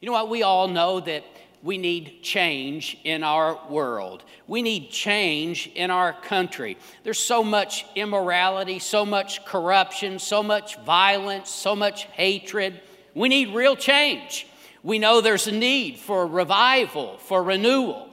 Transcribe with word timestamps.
You 0.00 0.06
know 0.06 0.12
what? 0.12 0.28
We 0.28 0.42
all 0.42 0.68
know 0.68 1.00
that 1.00 1.24
we 1.62 1.78
need 1.78 2.22
change 2.22 2.98
in 3.02 3.24
our 3.24 3.58
world. 3.68 4.22
We 4.46 4.62
need 4.62 4.90
change 4.90 5.68
in 5.74 5.90
our 5.90 6.12
country. 6.12 6.76
There's 7.02 7.18
so 7.18 7.42
much 7.42 7.86
immorality, 7.94 8.78
so 8.78 9.06
much 9.06 9.44
corruption, 9.44 10.18
so 10.18 10.42
much 10.42 10.78
violence, 10.84 11.50
so 11.50 11.74
much 11.74 12.04
hatred. 12.04 12.80
We 13.14 13.28
need 13.28 13.54
real 13.54 13.74
change. 13.74 14.46
We 14.82 14.98
know 14.98 15.20
there's 15.20 15.48
a 15.48 15.52
need 15.52 15.98
for 15.98 16.26
revival, 16.26 17.18
for 17.18 17.42
renewal. 17.42 18.10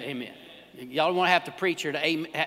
Amen. 0.00 0.32
Y'all 0.78 1.12
want 1.12 1.28
to 1.28 1.32
have 1.32 1.44
to 1.44 1.52
preacher 1.52 1.92
to 1.92 1.98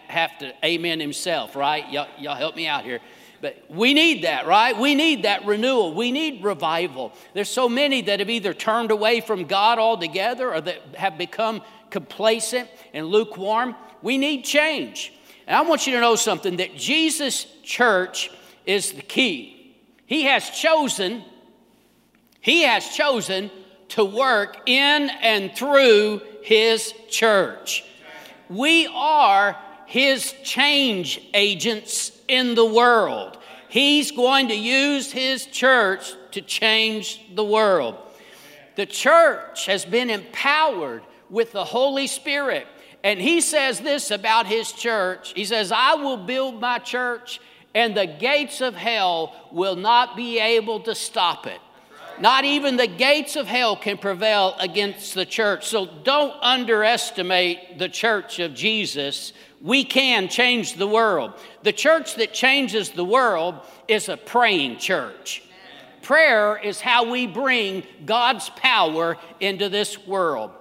have 0.07 0.37
to 0.39 0.53
amen 0.65 0.99
himself, 0.99 1.55
right? 1.55 1.87
Y'all, 1.91 2.07
y'all 2.17 2.35
help 2.35 2.55
me 2.55 2.65
out 2.65 2.83
here. 2.83 2.99
But 3.41 3.63
we 3.69 3.93
need 3.93 4.23
that, 4.23 4.47
right? 4.47 4.77
We 4.77 4.95
need 4.95 5.23
that 5.23 5.45
renewal. 5.45 5.93
We 5.93 6.11
need 6.11 6.43
revival. 6.43 7.13
There's 7.33 7.49
so 7.49 7.69
many 7.69 8.01
that 8.03 8.19
have 8.19 8.29
either 8.29 8.53
turned 8.53 8.91
away 8.91 9.21
from 9.21 9.45
God 9.45 9.79
altogether 9.79 10.53
or 10.53 10.61
that 10.61 10.95
have 10.95 11.17
become 11.17 11.61
complacent 11.89 12.69
and 12.93 13.07
lukewarm. 13.07 13.75
We 14.01 14.17
need 14.17 14.43
change. 14.43 15.13
And 15.47 15.55
I 15.55 15.61
want 15.61 15.87
you 15.87 15.93
to 15.93 16.01
know 16.01 16.15
something 16.15 16.57
that 16.57 16.75
Jesus' 16.75 17.45
church 17.63 18.29
is 18.65 18.91
the 18.91 19.01
key. 19.01 19.75
He 20.05 20.23
has 20.23 20.49
chosen, 20.49 21.23
he 22.41 22.63
has 22.63 22.89
chosen 22.89 23.49
to 23.89 24.05
work 24.05 24.67
in 24.67 25.09
and 25.21 25.55
through 25.55 26.21
his 26.43 26.93
church. 27.09 27.83
We 28.49 28.87
are 28.87 29.57
his 29.89 30.35
change 30.43 31.19
agents 31.33 32.11
in 32.27 32.53
the 32.53 32.63
world. 32.63 33.39
He's 33.69 34.11
going 34.11 34.49
to 34.49 34.55
use 34.55 35.11
his 35.11 35.47
church 35.47 36.13
to 36.31 36.41
change 36.41 37.19
the 37.33 37.43
world. 37.43 37.95
The 38.75 38.85
church 38.85 39.65
has 39.65 39.85
been 39.85 40.11
empowered 40.11 41.01
with 41.31 41.53
the 41.53 41.63
Holy 41.63 42.05
Spirit. 42.05 42.67
And 43.03 43.19
he 43.19 43.41
says 43.41 43.79
this 43.79 44.11
about 44.11 44.45
his 44.45 44.71
church 44.71 45.33
He 45.35 45.45
says, 45.45 45.71
I 45.71 45.95
will 45.95 46.17
build 46.17 46.61
my 46.61 46.77
church, 46.77 47.41
and 47.73 47.97
the 47.97 48.05
gates 48.05 48.61
of 48.61 48.75
hell 48.75 49.33
will 49.51 49.75
not 49.75 50.15
be 50.15 50.39
able 50.39 50.81
to 50.81 50.93
stop 50.93 51.47
it. 51.47 51.59
Not 52.19 52.43
even 52.43 52.75
the 52.75 52.87
gates 52.87 53.37
of 53.37 53.47
hell 53.47 53.77
can 53.77 53.97
prevail 53.97 54.53
against 54.59 55.15
the 55.15 55.25
church. 55.25 55.65
So 55.65 55.85
don't 55.85 56.35
underestimate 56.41 57.79
the 57.79 57.87
church 57.87 58.39
of 58.39 58.53
Jesus. 58.53 59.31
We 59.61 59.83
can 59.83 60.29
change 60.29 60.75
the 60.75 60.87
world. 60.87 61.33
The 61.63 61.73
church 61.73 62.15
that 62.15 62.33
changes 62.33 62.91
the 62.91 63.03
world 63.03 63.55
is 63.87 64.07
a 64.07 64.17
praying 64.17 64.77
church. 64.77 65.43
Prayer 66.01 66.57
is 66.57 66.79
how 66.79 67.11
we 67.11 67.27
bring 67.27 67.83
God's 68.05 68.49
power 68.51 69.17
into 69.39 69.67
this 69.67 70.07
world. 70.07 70.51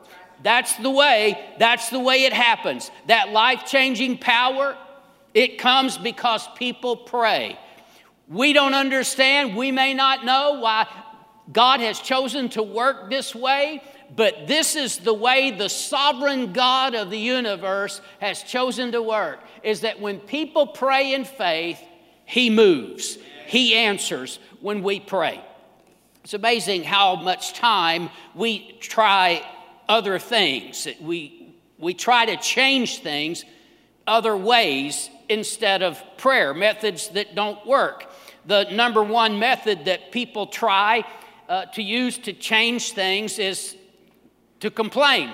That's 0.42 0.76
the 0.76 0.90
way, 0.90 1.38
that's 1.58 1.90
the 1.90 2.00
way 2.00 2.24
it 2.24 2.32
happens. 2.32 2.90
That 3.06 3.30
life-changing 3.30 4.18
power, 4.18 4.76
it 5.32 5.58
comes 5.58 5.96
because 5.96 6.48
people 6.56 6.96
pray. 6.96 7.58
We 8.28 8.52
don't 8.52 8.74
understand, 8.74 9.56
we 9.56 9.72
may 9.72 9.94
not 9.94 10.24
know 10.24 10.58
why 10.60 10.86
God 11.50 11.80
has 11.80 11.98
chosen 11.98 12.50
to 12.50 12.62
work 12.62 13.10
this 13.10 13.34
way, 13.34 13.82
but 14.14 14.46
this 14.46 14.74
is 14.74 14.98
the 14.98 15.14
way 15.14 15.50
the 15.50 15.68
sovereign 15.68 16.52
God 16.52 16.94
of 16.94 17.10
the 17.10 17.18
universe 17.18 18.00
has 18.20 18.42
chosen 18.42 18.92
to 18.92 19.02
work 19.02 19.40
is 19.62 19.82
that 19.82 20.00
when 20.00 20.18
people 20.18 20.66
pray 20.66 21.12
in 21.12 21.24
faith, 21.24 21.80
he 22.24 22.50
moves. 22.50 23.18
He 23.46 23.74
answers 23.74 24.38
when 24.60 24.82
we 24.82 25.00
pray. 25.00 25.42
It's 26.24 26.34
amazing 26.34 26.84
how 26.84 27.16
much 27.16 27.54
time 27.54 28.10
we 28.34 28.76
try 28.80 29.42
other 29.88 30.18
things. 30.18 30.86
We, 31.00 31.54
we 31.78 31.94
try 31.94 32.26
to 32.26 32.36
change 32.36 32.98
things 32.98 33.44
other 34.06 34.36
ways 34.36 35.10
instead 35.28 35.82
of 35.82 36.02
prayer, 36.16 36.54
methods 36.54 37.08
that 37.10 37.34
don't 37.34 37.64
work. 37.66 38.10
The 38.46 38.64
number 38.70 39.02
one 39.02 39.38
method 39.38 39.84
that 39.84 40.12
people 40.12 40.46
try 40.46 41.04
uh, 41.48 41.66
to 41.66 41.82
use 41.82 42.18
to 42.18 42.32
change 42.32 42.92
things 42.92 43.38
is 43.38 43.76
to 44.60 44.70
complain. 44.70 45.30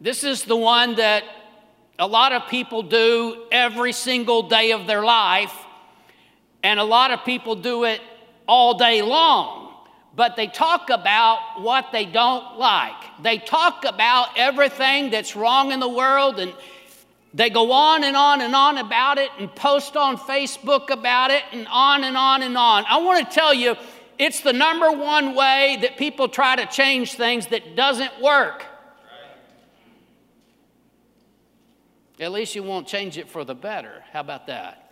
This 0.00 0.24
is 0.24 0.44
the 0.44 0.56
one 0.56 0.96
that 0.96 1.24
a 1.98 2.06
lot 2.06 2.32
of 2.32 2.48
people 2.48 2.82
do 2.82 3.46
every 3.50 3.92
single 3.92 4.48
day 4.48 4.72
of 4.72 4.86
their 4.86 5.02
life, 5.02 5.54
and 6.62 6.78
a 6.78 6.84
lot 6.84 7.10
of 7.10 7.24
people 7.24 7.56
do 7.56 7.84
it 7.84 8.00
all 8.46 8.76
day 8.76 9.02
long. 9.02 9.74
But 10.14 10.36
they 10.36 10.46
talk 10.46 10.88
about 10.88 11.60
what 11.60 11.92
they 11.92 12.06
don't 12.06 12.58
like. 12.58 13.22
They 13.22 13.38
talk 13.38 13.84
about 13.84 14.28
everything 14.36 15.10
that's 15.10 15.36
wrong 15.36 15.72
in 15.72 15.80
the 15.80 15.88
world 15.88 16.40
and 16.40 16.54
they 17.34 17.50
go 17.50 17.70
on 17.70 18.02
and 18.02 18.16
on 18.16 18.40
and 18.40 18.56
on 18.56 18.78
about 18.78 19.18
it 19.18 19.30
and 19.38 19.54
post 19.54 19.94
on 19.94 20.16
Facebook 20.16 20.88
about 20.88 21.30
it 21.30 21.42
and 21.52 21.68
on 21.70 22.02
and 22.02 22.16
on 22.16 22.42
and 22.42 22.56
on. 22.56 22.86
I 22.88 22.96
want 22.96 23.28
to 23.28 23.34
tell 23.34 23.52
you, 23.52 23.76
it's 24.18 24.40
the 24.40 24.52
number 24.52 24.90
one 24.90 25.34
way 25.34 25.78
that 25.82 25.96
people 25.96 26.28
try 26.28 26.56
to 26.56 26.66
change 26.66 27.14
things 27.14 27.48
that 27.48 27.76
doesn't 27.76 28.20
work. 28.20 28.64
At 32.18 32.32
least 32.32 32.54
you 32.54 32.62
won't 32.62 32.86
change 32.86 33.18
it 33.18 33.28
for 33.28 33.44
the 33.44 33.54
better. 33.54 34.02
How 34.12 34.20
about 34.20 34.46
that? 34.46 34.82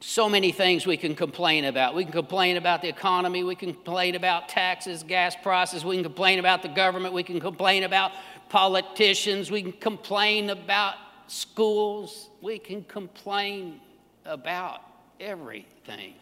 So 0.00 0.28
many 0.28 0.52
things 0.52 0.86
we 0.86 0.96
can 0.96 1.14
complain 1.14 1.64
about. 1.64 1.94
We 1.94 2.04
can 2.04 2.12
complain 2.12 2.56
about 2.56 2.82
the 2.82 2.88
economy. 2.88 3.42
We 3.42 3.54
can 3.54 3.72
complain 3.72 4.14
about 4.14 4.48
taxes, 4.48 5.02
gas 5.02 5.34
prices. 5.42 5.84
We 5.84 5.96
can 5.96 6.04
complain 6.04 6.38
about 6.38 6.62
the 6.62 6.68
government. 6.68 7.14
We 7.14 7.22
can 7.22 7.40
complain 7.40 7.84
about 7.84 8.12
politicians, 8.48 9.50
we 9.50 9.62
can 9.62 9.72
complain 9.72 10.50
about 10.50 10.94
schools, 11.26 12.30
we 12.40 12.58
can 12.58 12.84
complain 12.84 13.80
about 14.24 14.80
everything. 15.18 16.14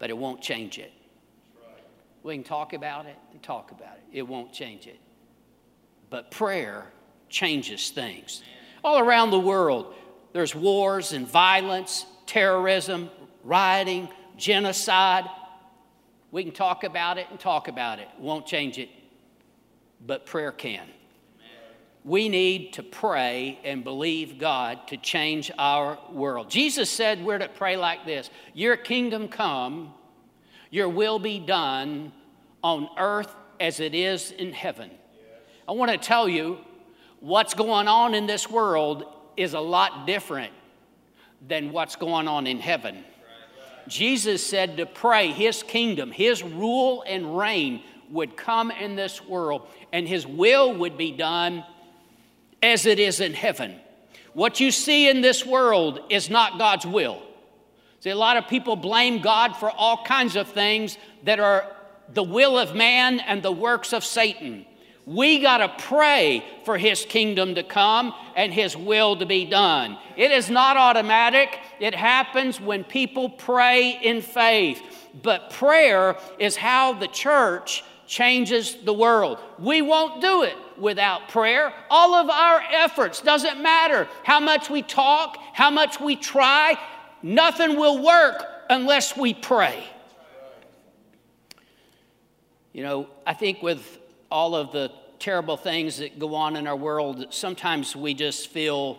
But 0.00 0.10
it 0.10 0.18
won't 0.18 0.40
change 0.42 0.78
it. 0.78 0.92
We 2.24 2.34
can 2.34 2.42
talk 2.42 2.72
about 2.72 3.06
it 3.06 3.16
and 3.30 3.40
talk 3.40 3.70
about 3.70 3.94
it, 3.94 4.18
it 4.18 4.22
won't 4.22 4.52
change 4.52 4.88
it. 4.88 4.98
But 6.10 6.32
prayer 6.32 6.86
changes 7.28 7.90
things. 7.90 8.42
All 8.82 8.98
around 8.98 9.30
the 9.30 9.38
world, 9.38 9.94
there's 10.32 10.56
wars 10.56 11.12
and 11.12 11.28
violence, 11.28 12.04
terrorism, 12.26 13.10
rioting, 13.44 14.08
genocide. 14.36 15.26
We 16.32 16.42
can 16.42 16.52
talk 16.52 16.82
about 16.82 17.18
it 17.18 17.28
and 17.30 17.38
talk 17.38 17.68
about 17.68 18.00
it. 18.00 18.08
won't 18.18 18.46
change 18.46 18.76
it 18.78 18.88
but 20.06 20.26
prayer 20.26 20.52
can. 20.52 20.86
We 22.04 22.30
need 22.30 22.72
to 22.74 22.82
pray 22.82 23.58
and 23.62 23.84
believe 23.84 24.38
God 24.38 24.88
to 24.88 24.96
change 24.96 25.50
our 25.58 25.98
world. 26.10 26.48
Jesus 26.48 26.90
said 26.90 27.22
we're 27.22 27.38
to 27.38 27.48
pray 27.48 27.76
like 27.76 28.06
this 28.06 28.30
Your 28.54 28.76
kingdom 28.76 29.28
come, 29.28 29.92
your 30.70 30.88
will 30.88 31.18
be 31.18 31.38
done 31.38 32.12
on 32.62 32.88
earth 32.96 33.34
as 33.58 33.80
it 33.80 33.94
is 33.94 34.30
in 34.30 34.52
heaven. 34.52 34.90
I 35.68 35.72
want 35.72 35.90
to 35.90 35.98
tell 35.98 36.28
you 36.28 36.58
what's 37.20 37.54
going 37.54 37.86
on 37.86 38.14
in 38.14 38.26
this 38.26 38.48
world 38.48 39.04
is 39.36 39.52
a 39.52 39.60
lot 39.60 40.06
different 40.06 40.52
than 41.46 41.70
what's 41.70 41.96
going 41.96 42.28
on 42.28 42.46
in 42.46 42.58
heaven. 42.58 43.04
Jesus 43.88 44.46
said 44.46 44.76
to 44.78 44.86
pray 44.86 45.32
his 45.32 45.62
kingdom, 45.62 46.10
his 46.10 46.42
rule 46.42 47.04
and 47.06 47.36
reign 47.36 47.82
would 48.10 48.36
come 48.36 48.70
in 48.70 48.96
this 48.96 49.24
world 49.24 49.68
and 49.92 50.08
his 50.08 50.26
will 50.26 50.74
would 50.74 50.96
be 50.96 51.12
done 51.12 51.64
as 52.62 52.86
it 52.86 52.98
is 52.98 53.20
in 53.20 53.34
heaven. 53.34 53.76
What 54.32 54.60
you 54.60 54.70
see 54.70 55.08
in 55.08 55.20
this 55.20 55.44
world 55.44 56.00
is 56.08 56.30
not 56.30 56.58
God's 56.58 56.86
will. 56.86 57.22
See, 58.00 58.10
a 58.10 58.16
lot 58.16 58.36
of 58.36 58.48
people 58.48 58.76
blame 58.76 59.20
God 59.20 59.56
for 59.56 59.70
all 59.70 60.04
kinds 60.04 60.36
of 60.36 60.48
things 60.48 60.96
that 61.24 61.40
are 61.40 61.66
the 62.12 62.22
will 62.22 62.58
of 62.58 62.74
man 62.74 63.20
and 63.20 63.42
the 63.42 63.52
works 63.52 63.92
of 63.92 64.04
Satan. 64.04 64.64
We 65.06 65.40
got 65.40 65.58
to 65.58 65.84
pray 65.84 66.44
for 66.64 66.78
his 66.78 67.04
kingdom 67.04 67.56
to 67.56 67.62
come 67.62 68.14
and 68.36 68.52
his 68.52 68.76
will 68.76 69.16
to 69.16 69.26
be 69.26 69.44
done. 69.44 69.98
It 70.16 70.30
is 70.30 70.50
not 70.50 70.76
automatic, 70.76 71.58
it 71.80 71.94
happens 71.94 72.60
when 72.60 72.84
people 72.84 73.28
pray 73.28 73.98
in 74.02 74.22
faith. 74.22 74.80
But 75.22 75.50
prayer 75.50 76.16
is 76.38 76.56
how 76.56 76.92
the 76.92 77.08
church 77.08 77.82
changes 78.10 78.74
the 78.74 78.92
world. 78.92 79.38
We 79.60 79.82
won't 79.82 80.20
do 80.20 80.42
it 80.42 80.56
without 80.76 81.28
prayer. 81.28 81.72
All 81.88 82.12
of 82.16 82.28
our 82.28 82.60
efforts, 82.60 83.20
doesn't 83.20 83.62
matter 83.62 84.08
how 84.24 84.40
much 84.40 84.68
we 84.68 84.82
talk, 84.82 85.38
how 85.52 85.70
much 85.70 86.00
we 86.00 86.16
try, 86.16 86.76
nothing 87.22 87.78
will 87.78 88.02
work 88.02 88.44
unless 88.68 89.16
we 89.16 89.32
pray. 89.32 89.84
You 92.72 92.82
know, 92.82 93.06
I 93.24 93.32
think 93.34 93.62
with 93.62 94.00
all 94.28 94.56
of 94.56 94.72
the 94.72 94.90
terrible 95.20 95.56
things 95.56 95.98
that 95.98 96.18
go 96.18 96.34
on 96.34 96.56
in 96.56 96.66
our 96.66 96.76
world, 96.76 97.26
sometimes 97.30 97.94
we 97.94 98.12
just 98.14 98.48
feel 98.48 98.98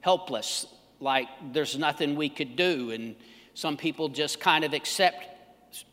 helpless 0.00 0.66
like 1.00 1.26
there's 1.52 1.76
nothing 1.76 2.14
we 2.14 2.28
could 2.28 2.54
do. 2.54 2.92
And 2.92 3.16
some 3.54 3.76
people 3.76 4.08
just 4.08 4.38
kind 4.38 4.62
of 4.64 4.74
accept 4.74 5.33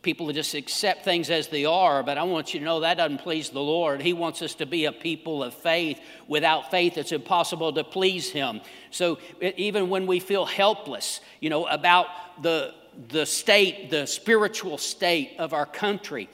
people 0.02 0.28
to 0.28 0.32
just 0.32 0.54
accept 0.54 1.04
things 1.04 1.30
as 1.30 1.48
they 1.48 1.64
are, 1.64 2.02
but 2.02 2.18
I 2.18 2.22
want 2.22 2.54
you 2.54 2.60
to 2.60 2.64
know 2.64 2.80
that 2.80 2.98
doesn't 2.98 3.18
please 3.18 3.50
the 3.50 3.60
Lord. 3.60 4.00
He 4.02 4.12
wants 4.12 4.42
us 4.42 4.54
to 4.56 4.66
be 4.66 4.84
a 4.84 4.92
people 4.92 5.42
of 5.42 5.54
faith. 5.54 6.00
Without 6.28 6.70
faith, 6.70 6.98
it's 6.98 7.12
impossible 7.12 7.72
to 7.72 7.82
please 7.82 8.30
Him. 8.30 8.60
So 8.90 9.18
even 9.40 9.88
when 9.88 10.06
we 10.06 10.20
feel 10.20 10.44
helpless, 10.44 11.20
you 11.40 11.50
know, 11.50 11.66
about 11.66 12.06
the, 12.42 12.74
the 13.08 13.26
state, 13.26 13.90
the 13.90 14.06
spiritual 14.06 14.78
state 14.78 15.32
of 15.38 15.52
our 15.52 15.66
country, 15.66 16.28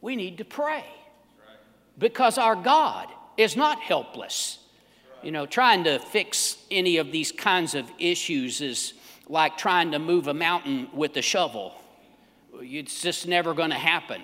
we 0.00 0.16
need 0.16 0.38
to 0.38 0.44
pray 0.44 0.84
because 1.98 2.38
our 2.38 2.56
God 2.56 3.08
is 3.36 3.56
not 3.56 3.80
helpless. 3.80 4.58
You 5.22 5.32
know, 5.32 5.44
trying 5.44 5.84
to 5.84 5.98
fix 5.98 6.56
any 6.70 6.96
of 6.96 7.12
these 7.12 7.30
kinds 7.30 7.74
of 7.74 7.90
issues 7.98 8.62
is 8.62 8.94
like 9.28 9.58
trying 9.58 9.92
to 9.92 9.98
move 9.98 10.26
a 10.26 10.34
mountain 10.34 10.88
with 10.94 11.16
a 11.16 11.22
shovel. 11.22 11.74
It's 12.54 13.02
just 13.02 13.26
never 13.26 13.54
going 13.54 13.70
to 13.70 13.76
happen. 13.76 14.22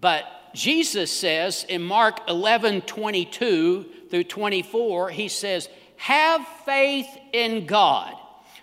But 0.00 0.24
Jesus 0.54 1.10
says 1.10 1.64
in 1.68 1.82
Mark 1.82 2.20
11 2.28 2.82
22 2.82 3.86
through 4.10 4.24
24, 4.24 5.10
he 5.10 5.28
says, 5.28 5.68
Have 5.96 6.46
faith 6.64 7.08
in 7.32 7.66
God. 7.66 8.14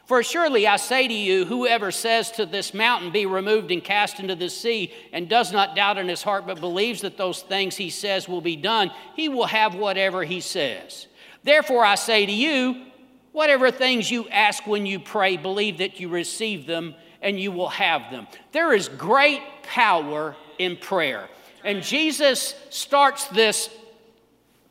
For 0.06 0.22
surely 0.22 0.68
I 0.68 0.76
say 0.76 1.08
to 1.08 1.14
you, 1.14 1.46
whoever 1.46 1.92
says 1.92 2.30
to 2.32 2.46
this 2.46 2.74
mountain, 2.76 3.12
Be 3.12 3.26
removed 3.26 3.72
and 3.72 3.84
cast 3.84 4.20
into 4.20 4.36
the 4.36 4.50
sea, 4.50 4.94
and 5.12 5.28
does 5.28 5.52
not 5.52 5.76
doubt 5.76 5.98
in 5.98 6.08
his 6.08 6.22
heart, 6.22 6.46
but 6.46 6.60
believes 6.60 7.02
that 7.02 7.18
those 7.18 7.42
things 7.42 7.76
he 7.76 7.90
says 7.90 8.28
will 8.28 8.42
be 8.42 8.56
done, 8.56 8.92
he 9.16 9.30
will 9.30 9.48
have 9.48 9.74
whatever 9.74 10.24
he 10.24 10.42
says. 10.42 11.08
Therefore 11.44 11.84
I 11.84 11.96
say 11.96 12.26
to 12.26 12.32
you, 12.32 12.86
whatever 13.32 13.72
things 13.72 14.10
you 14.10 14.30
ask 14.30 14.66
when 14.68 14.86
you 14.86 15.00
pray, 15.00 15.38
believe 15.38 15.80
that 15.80 16.00
you 16.00 16.10
receive 16.10 16.68
them, 16.68 16.96
and 17.26 17.40
you 17.40 17.52
will 17.52 17.70
have 17.70 18.12
them. 18.12 18.28
There 18.54 18.72
is 18.72 18.88
great 18.88 19.42
power 19.64 20.38
in 20.60 20.78
prayer. 20.78 21.28
And 21.66 21.82
Jesus 21.82 22.54
starts 22.70 23.26
this 23.28 23.70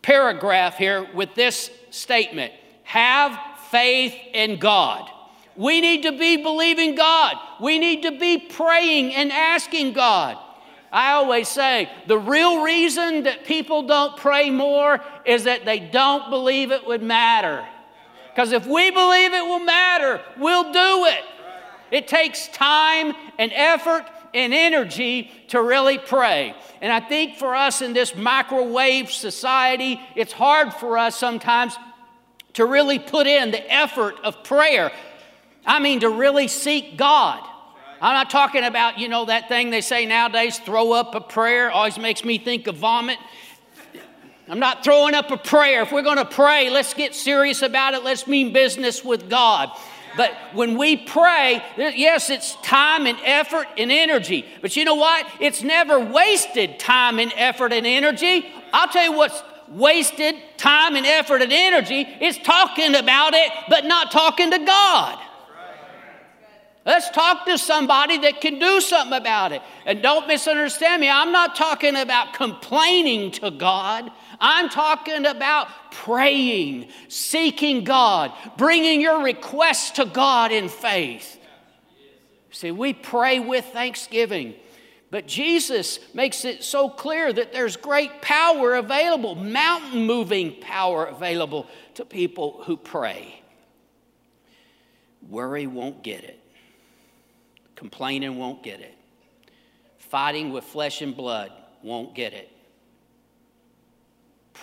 paragraph 0.00 0.78
here 0.78 1.06
with 1.12 1.34
this 1.34 1.70
statement 1.90 2.52
Have 2.84 3.38
faith 3.70 4.14
in 4.32 4.58
God. 4.58 5.10
We 5.56 5.80
need 5.80 6.04
to 6.04 6.12
be 6.12 6.42
believing 6.42 6.94
God. 6.94 7.36
We 7.60 7.78
need 7.78 8.02
to 8.02 8.18
be 8.18 8.38
praying 8.38 9.14
and 9.14 9.32
asking 9.32 9.92
God. 9.92 10.38
I 10.92 11.12
always 11.12 11.48
say 11.48 11.90
the 12.06 12.18
real 12.18 12.62
reason 12.62 13.24
that 13.24 13.44
people 13.44 13.82
don't 13.82 14.16
pray 14.16 14.50
more 14.50 15.00
is 15.24 15.44
that 15.44 15.64
they 15.64 15.80
don't 15.80 16.30
believe 16.30 16.70
it 16.70 16.86
would 16.86 17.02
matter. 17.02 17.66
Because 18.30 18.52
if 18.52 18.66
we 18.66 18.90
believe 18.90 19.32
it 19.32 19.44
will 19.44 19.60
matter, 19.60 20.20
we'll 20.38 20.72
do 20.72 21.04
it. 21.06 21.24
It 21.94 22.08
takes 22.08 22.48
time 22.48 23.14
and 23.38 23.52
effort 23.54 24.04
and 24.34 24.52
energy 24.52 25.30
to 25.48 25.62
really 25.62 25.96
pray. 25.96 26.54
And 26.80 26.92
I 26.92 26.98
think 26.98 27.36
for 27.36 27.54
us 27.54 27.82
in 27.82 27.92
this 27.92 28.16
microwave 28.16 29.12
society, 29.12 30.00
it's 30.16 30.32
hard 30.32 30.74
for 30.74 30.98
us 30.98 31.14
sometimes 31.14 31.76
to 32.54 32.64
really 32.64 32.98
put 32.98 33.28
in 33.28 33.52
the 33.52 33.72
effort 33.72 34.16
of 34.24 34.42
prayer. 34.42 34.90
I 35.64 35.78
mean, 35.78 36.00
to 36.00 36.10
really 36.10 36.48
seek 36.48 36.96
God. 36.96 37.48
I'm 38.00 38.14
not 38.14 38.28
talking 38.28 38.64
about, 38.64 38.98
you 38.98 39.08
know, 39.08 39.26
that 39.26 39.48
thing 39.48 39.70
they 39.70 39.80
say 39.80 40.04
nowadays, 40.04 40.58
throw 40.58 40.92
up 40.92 41.14
a 41.14 41.20
prayer, 41.20 41.70
always 41.70 41.96
makes 41.96 42.24
me 42.24 42.38
think 42.38 42.66
of 42.66 42.76
vomit. 42.76 43.18
I'm 44.48 44.58
not 44.58 44.82
throwing 44.82 45.14
up 45.14 45.30
a 45.30 45.36
prayer. 45.36 45.82
If 45.82 45.92
we're 45.92 46.02
going 46.02 46.18
to 46.18 46.24
pray, 46.24 46.70
let's 46.70 46.92
get 46.92 47.14
serious 47.14 47.62
about 47.62 47.94
it. 47.94 48.02
Let's 48.02 48.26
mean 48.26 48.52
business 48.52 49.04
with 49.04 49.30
God. 49.30 49.70
But 50.16 50.32
when 50.52 50.78
we 50.78 50.96
pray, 50.96 51.62
yes, 51.76 52.30
it's 52.30 52.56
time 52.62 53.06
and 53.06 53.18
effort 53.24 53.66
and 53.76 53.90
energy. 53.90 54.44
But 54.62 54.76
you 54.76 54.84
know 54.84 54.94
what? 54.94 55.26
It's 55.40 55.62
never 55.62 55.98
wasted 55.98 56.78
time 56.78 57.18
and 57.18 57.32
effort 57.36 57.72
and 57.72 57.86
energy. 57.86 58.46
I'll 58.72 58.88
tell 58.88 59.10
you 59.10 59.12
what's 59.16 59.42
wasted 59.68 60.36
time 60.56 60.94
and 60.96 61.06
effort 61.06 61.42
and 61.42 61.52
energy 61.52 62.06
is 62.20 62.38
talking 62.38 62.94
about 62.94 63.34
it, 63.34 63.50
but 63.68 63.84
not 63.84 64.10
talking 64.12 64.50
to 64.50 64.58
God. 64.58 65.18
Let's 66.86 67.08
talk 67.10 67.46
to 67.46 67.56
somebody 67.56 68.18
that 68.18 68.42
can 68.42 68.58
do 68.58 68.80
something 68.80 69.16
about 69.16 69.52
it. 69.52 69.62
And 69.86 70.02
don't 70.02 70.28
misunderstand 70.28 71.00
me, 71.00 71.08
I'm 71.08 71.32
not 71.32 71.56
talking 71.56 71.96
about 71.96 72.34
complaining 72.34 73.30
to 73.32 73.50
God. 73.50 74.10
I'm 74.40 74.68
talking 74.68 75.26
about 75.26 75.68
praying, 75.90 76.88
seeking 77.08 77.84
God, 77.84 78.32
bringing 78.56 79.00
your 79.00 79.22
requests 79.22 79.92
to 79.92 80.04
God 80.04 80.52
in 80.52 80.68
faith. 80.68 81.38
See, 82.50 82.70
we 82.70 82.92
pray 82.92 83.40
with 83.40 83.64
thanksgiving. 83.66 84.54
But 85.10 85.26
Jesus 85.28 86.00
makes 86.12 86.44
it 86.44 86.64
so 86.64 86.88
clear 86.88 87.32
that 87.32 87.52
there's 87.52 87.76
great 87.76 88.20
power 88.20 88.74
available, 88.74 89.34
mountain 89.36 90.06
moving 90.06 90.60
power 90.60 91.04
available 91.04 91.68
to 91.94 92.04
people 92.04 92.62
who 92.64 92.76
pray. 92.76 93.40
Worry 95.28 95.66
won't 95.66 96.02
get 96.02 96.24
it. 96.24 96.40
Complaining 97.76 98.38
won't 98.38 98.62
get 98.62 98.80
it. 98.80 98.96
Fighting 99.98 100.52
with 100.52 100.64
flesh 100.64 101.02
and 101.02 101.16
blood 101.16 101.52
won't 101.82 102.14
get 102.14 102.32
it. 102.32 102.50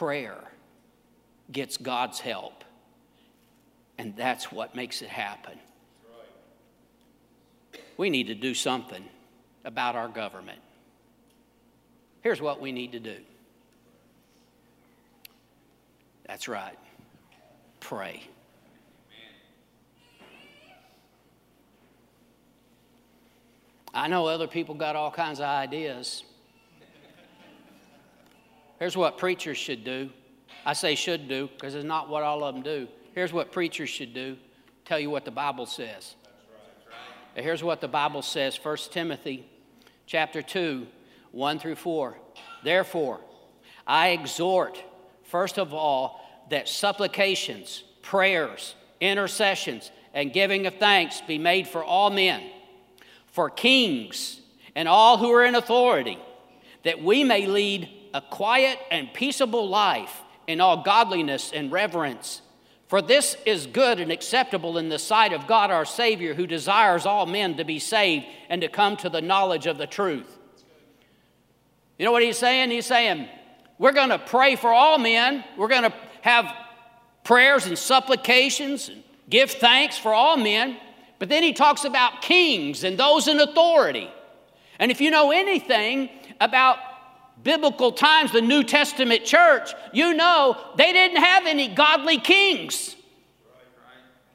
Prayer 0.01 0.39
gets 1.51 1.77
God's 1.77 2.19
help, 2.19 2.63
and 3.99 4.15
that's 4.17 4.51
what 4.51 4.73
makes 4.73 5.03
it 5.03 5.09
happen. 5.09 5.59
We 7.97 8.09
need 8.09 8.25
to 8.25 8.33
do 8.33 8.55
something 8.55 9.05
about 9.63 9.95
our 9.95 10.07
government. 10.07 10.57
Here's 12.21 12.41
what 12.41 12.59
we 12.59 12.71
need 12.71 12.93
to 12.93 12.99
do. 12.99 13.17
That's 16.25 16.47
right. 16.47 16.79
Pray. 17.79 18.23
I 23.93 24.07
know 24.07 24.25
other 24.25 24.47
people 24.47 24.73
got 24.73 24.95
all 24.95 25.11
kinds 25.11 25.39
of 25.39 25.45
ideas. 25.45 26.23
Here's 28.81 28.97
what 28.97 29.19
preachers 29.19 29.59
should 29.59 29.83
do. 29.83 30.09
I 30.65 30.73
say 30.73 30.95
should 30.95 31.27
do 31.27 31.51
because 31.53 31.75
it's 31.75 31.85
not 31.85 32.09
what 32.09 32.23
all 32.23 32.43
of 32.43 32.55
them 32.55 32.63
do. 32.63 32.87
Here's 33.13 33.31
what 33.31 33.51
preachers 33.51 33.89
should 33.89 34.15
do 34.15 34.37
tell 34.85 34.99
you 34.99 35.11
what 35.11 35.23
the 35.23 35.29
Bible 35.29 35.67
says. 35.67 36.15
Here's 37.35 37.63
what 37.63 37.79
the 37.79 37.87
Bible 37.87 38.23
says 38.23 38.57
1 38.57 38.77
Timothy 38.89 39.45
chapter 40.07 40.41
2, 40.41 40.87
1 41.31 41.59
through 41.59 41.75
4. 41.75 42.17
Therefore, 42.63 43.19
I 43.85 44.09
exhort, 44.09 44.83
first 45.25 45.59
of 45.59 45.75
all, 45.75 46.19
that 46.49 46.67
supplications, 46.67 47.83
prayers, 48.01 48.73
intercessions, 48.99 49.91
and 50.11 50.33
giving 50.33 50.65
of 50.65 50.73
thanks 50.77 51.21
be 51.21 51.37
made 51.37 51.67
for 51.67 51.83
all 51.83 52.09
men 52.09 52.41
for 53.27 53.47
kings 53.47 54.41
and 54.73 54.87
all 54.87 55.19
who 55.19 55.31
are 55.31 55.45
in 55.45 55.53
authority, 55.53 56.17
that 56.83 56.99
we 56.99 57.23
may 57.23 57.45
lead 57.45 57.87
a 58.13 58.21
quiet 58.21 58.79
and 58.89 59.13
peaceable 59.13 59.67
life 59.69 60.21
in 60.47 60.61
all 60.61 60.83
godliness 60.83 61.51
and 61.53 61.71
reverence. 61.71 62.41
For 62.87 63.01
this 63.01 63.37
is 63.45 63.67
good 63.67 63.99
and 64.01 64.11
acceptable 64.11 64.77
in 64.77 64.89
the 64.89 64.99
sight 64.99 65.31
of 65.31 65.47
God 65.47 65.71
our 65.71 65.85
Savior, 65.85 66.33
who 66.33 66.45
desires 66.45 67.05
all 67.05 67.25
men 67.25 67.55
to 67.55 67.63
be 67.63 67.79
saved 67.79 68.25
and 68.49 68.61
to 68.61 68.67
come 68.67 68.97
to 68.97 69.09
the 69.09 69.21
knowledge 69.21 69.65
of 69.65 69.77
the 69.77 69.87
truth. 69.87 70.37
You 71.97 72.05
know 72.05 72.11
what 72.11 72.23
he's 72.23 72.37
saying? 72.37 72.71
He's 72.71 72.85
saying, 72.85 73.29
We're 73.77 73.93
going 73.93 74.09
to 74.09 74.19
pray 74.19 74.57
for 74.57 74.73
all 74.73 74.97
men. 74.97 75.45
We're 75.57 75.69
going 75.69 75.83
to 75.83 75.93
have 76.21 76.53
prayers 77.23 77.65
and 77.65 77.77
supplications 77.77 78.89
and 78.89 79.03
give 79.29 79.51
thanks 79.51 79.97
for 79.97 80.13
all 80.13 80.35
men. 80.35 80.77
But 81.17 81.29
then 81.29 81.43
he 81.43 81.53
talks 81.53 81.85
about 81.85 82.21
kings 82.21 82.83
and 82.83 82.97
those 82.97 83.27
in 83.27 83.39
authority. 83.39 84.09
And 84.79 84.91
if 84.91 84.99
you 84.99 85.11
know 85.11 85.31
anything 85.31 86.09
about 86.41 86.77
biblical 87.43 87.91
times, 87.91 88.31
the 88.31 88.41
New 88.41 88.63
Testament 88.63 89.25
church, 89.25 89.73
you 89.93 90.13
know 90.13 90.57
they 90.77 90.91
didn't 90.91 91.21
have 91.23 91.45
any 91.45 91.67
godly 91.67 92.17
kings. 92.17 92.95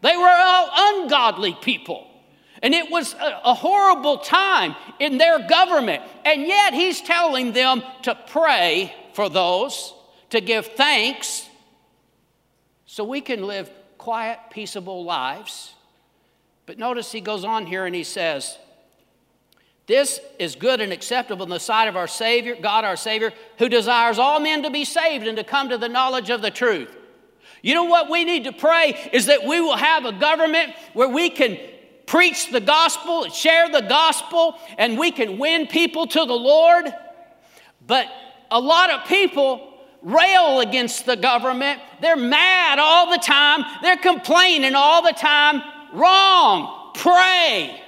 They 0.03 0.17
were 0.17 0.29
all 0.29 0.71
ungodly 0.75 1.55
people. 1.55 2.07
And 2.63 2.75
it 2.75 2.91
was 2.91 3.15
a, 3.15 3.55
horrible 3.55 4.19
time 4.19 4.75
in 4.99 5.19
their 5.19 5.47
government. 5.47 6.03
And 6.25 6.43
yet 6.43 6.75
he's 6.75 7.01
telling 7.01 7.53
them 7.53 7.83
to 8.03 8.15
pray 8.29 8.95
for 9.13 9.29
those, 9.29 9.95
to 10.31 10.41
give 10.41 10.67
thanks, 10.67 11.49
so 12.87 13.05
we 13.05 13.21
can 13.21 13.47
live 13.47 13.71
quiet, 13.99 14.39
peaceable 14.51 15.05
lives 15.05 15.75
but 16.67 16.79
notice 16.79 17.13
he 17.13 17.21
goes 17.21 17.45
on 17.45 17.65
here 17.65 17.87
and 17.87 17.95
he 17.95 18.05
says, 18.05 18.59
This 19.87 20.21
is 20.39 20.57
good 20.57 20.81
and 20.81 20.93
acceptable 20.93 21.45
in 21.45 21.51
the 21.51 21.61
sight 21.61 21.87
of 21.87 21.97
our 21.97 22.09
Savior, 22.09 22.57
God 22.61 22.85
our 22.85 22.97
Savior, 22.97 23.33
who 23.59 23.69
desires 23.69 24.19
all 24.19 24.41
men 24.41 24.65
to 24.65 24.71
be 24.71 24.85
saved 24.85 25.27
and 25.27 25.37
to 25.37 25.45
come 25.45 25.69
to 25.69 25.79
the 25.79 25.89
knowledge 25.89 26.29
of 26.31 26.43
the 26.43 26.51
truth. 26.51 26.95
You 27.63 27.75
know 27.75 27.85
what 27.85 28.11
we 28.11 28.25
need 28.25 28.45
to 28.45 28.53
pray 28.53 29.11
is 29.13 29.27
that 29.27 29.45
we 29.45 29.61
will 29.61 29.77
have 29.77 30.05
a 30.05 30.13
government 30.13 30.73
where 30.93 31.09
we 31.09 31.31
can 31.31 31.59
preach 32.07 32.51
the 32.51 32.61
gospel, 32.61 33.29
share 33.29 33.71
the 33.71 33.81
gospel, 33.83 34.59
and 34.77 34.99
we 34.99 35.11
can 35.11 35.39
win 35.39 35.67
people 35.67 36.07
to 36.07 36.25
the 36.25 36.35
Lord. 36.35 36.93
But 37.87 38.07
a 38.51 38.61
lot 38.61 38.91
of 38.91 39.07
people 39.09 39.73
rail 40.03 40.61
against 40.61 41.07
the 41.07 41.17
government. 41.17 41.81
They're 42.01 42.17
mad 42.17 42.79
all 42.79 43.11
the 43.11 43.19
time. 43.19 43.65
They're 43.83 43.97
complaining 43.97 44.75
all 44.75 45.03
the 45.03 45.13
time. 45.13 45.63
Wrong. 45.93 46.93
Pray. 46.95 47.83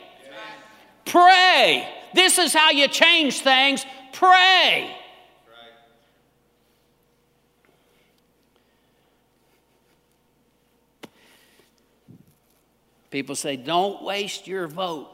Pray. 1.09 1.89
This 2.15 2.39
is 2.39 2.53
how 2.53 2.71
you 2.71 2.87
change 2.87 3.41
things. 3.41 3.85
Pray. 4.13 4.95
People 13.11 13.35
say, 13.35 13.57
don't 13.57 14.03
waste 14.03 14.47
your 14.47 14.69
vote. 14.69 15.09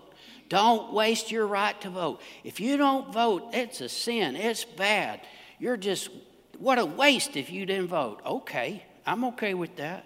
Don't 0.48 0.92
waste 0.92 1.30
your 1.30 1.46
right 1.46 1.80
to 1.82 1.90
vote. 1.90 2.20
If 2.42 2.58
you 2.58 2.76
don't 2.76 3.12
vote, 3.12 3.50
it's 3.52 3.80
a 3.80 3.88
sin. 3.88 4.36
It's 4.36 4.64
bad. 4.64 5.20
You're 5.60 5.76
just, 5.76 6.10
what 6.58 6.78
a 6.78 6.84
waste 6.84 7.36
if 7.36 7.50
you 7.50 7.66
didn't 7.66 7.86
vote. 7.86 8.20
Okay, 8.26 8.84
I'm 9.06 9.24
okay 9.26 9.54
with 9.54 9.76
that. 9.76 10.04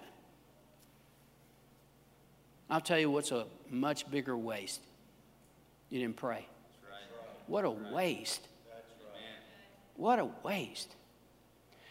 I'll 2.69 2.79
tell 2.79 2.99
you 2.99 3.09
what's 3.09 3.31
a 3.31 3.47
much 3.71 4.09
bigger 4.09 4.37
waste. 4.37 4.81
You 5.89 5.99
didn't 5.99 6.17
pray. 6.17 6.47
What 7.47 7.65
a 7.65 7.71
waste. 7.71 8.47
What 9.95 10.19
a 10.19 10.29
waste. 10.43 10.95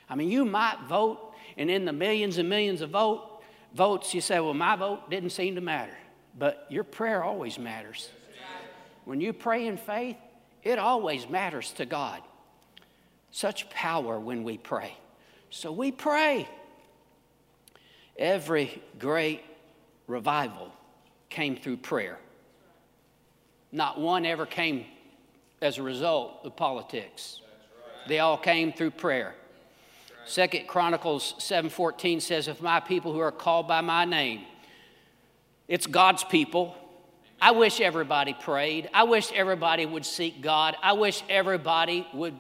I 0.09 0.15
mean, 0.15 0.31
you 0.31 0.45
might 0.45 0.79
vote, 0.89 1.35
and 1.57 1.71
in 1.71 1.85
the 1.85 1.93
millions 1.93 2.39
and 2.39 2.49
millions 2.49 2.81
of 2.81 2.91
vote, 2.91 3.43
votes, 3.75 4.15
you 4.15 4.21
say, 4.21 4.41
well, 4.41 4.55
my 4.55 4.77
vote 4.77 5.11
didn't 5.11 5.31
seem 5.31 5.57
to 5.57 5.61
matter. 5.61 5.97
But 6.39 6.67
your 6.71 6.85
prayer 6.85 7.23
always 7.23 7.59
matters. 7.59 8.09
When 9.05 9.21
you 9.21 9.33
pray 9.33 9.67
in 9.67 9.77
faith, 9.77 10.17
it 10.63 10.79
always 10.79 11.29
matters 11.29 11.73
to 11.73 11.87
God. 11.87 12.23
Such 13.31 13.69
power 13.71 14.19
when 14.19 14.45
we 14.45 14.59
pray. 14.59 14.97
So 15.51 15.73
we 15.73 15.93
pray. 15.93 16.49
Every 18.17 18.83
great 18.99 19.43
revival 20.07 20.73
came 21.29 21.57
through 21.57 21.79
prayer. 21.79 22.19
Not 23.71 24.01
one 24.01 24.25
ever 24.25 24.47
came 24.47 24.87
as 25.61 25.79
a 25.79 25.83
result 25.83 26.41
of 26.45 26.57
politics. 26.57 27.41
They 28.07 28.21
all 28.21 28.39
came 28.39 28.73
through 28.73 28.93
prayer. 28.93 29.35
Second 30.25 30.67
Chronicles 30.67 31.35
7:14 31.39 32.21
says, 32.21 32.49
"If 32.49 32.61
my 32.61 32.81
people 32.81 33.13
who 33.13 33.21
are 33.21 33.33
called 33.33 33.67
by 33.67 33.81
my 33.81 34.05
name, 34.05 34.47
it's 35.69 35.87
God's 35.87 36.25
people. 36.25 36.77
I 37.41 37.53
wish 37.53 37.81
everybody 37.81 38.35
prayed. 38.35 38.89
I 38.93 39.05
wish 39.05 39.31
everybody 39.33 39.87
would 39.87 40.05
seek 40.05 40.41
God. 40.41 40.77
I 40.83 40.95
wish 40.95 41.23
everybody 41.29 42.07
would 42.13 42.35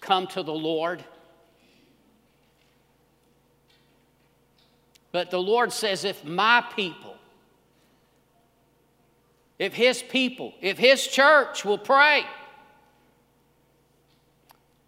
come 0.00 0.26
to 0.28 0.42
the 0.42 0.54
Lord. 0.54 1.04
But 5.12 5.30
the 5.30 5.40
Lord 5.40 5.72
says, 5.72 6.04
if 6.04 6.24
my 6.24 6.64
people, 6.76 7.07
if 9.58 9.74
His 9.74 10.02
people, 10.02 10.54
if 10.60 10.78
His 10.78 11.06
church 11.06 11.64
will 11.64 11.78
pray, 11.78 12.24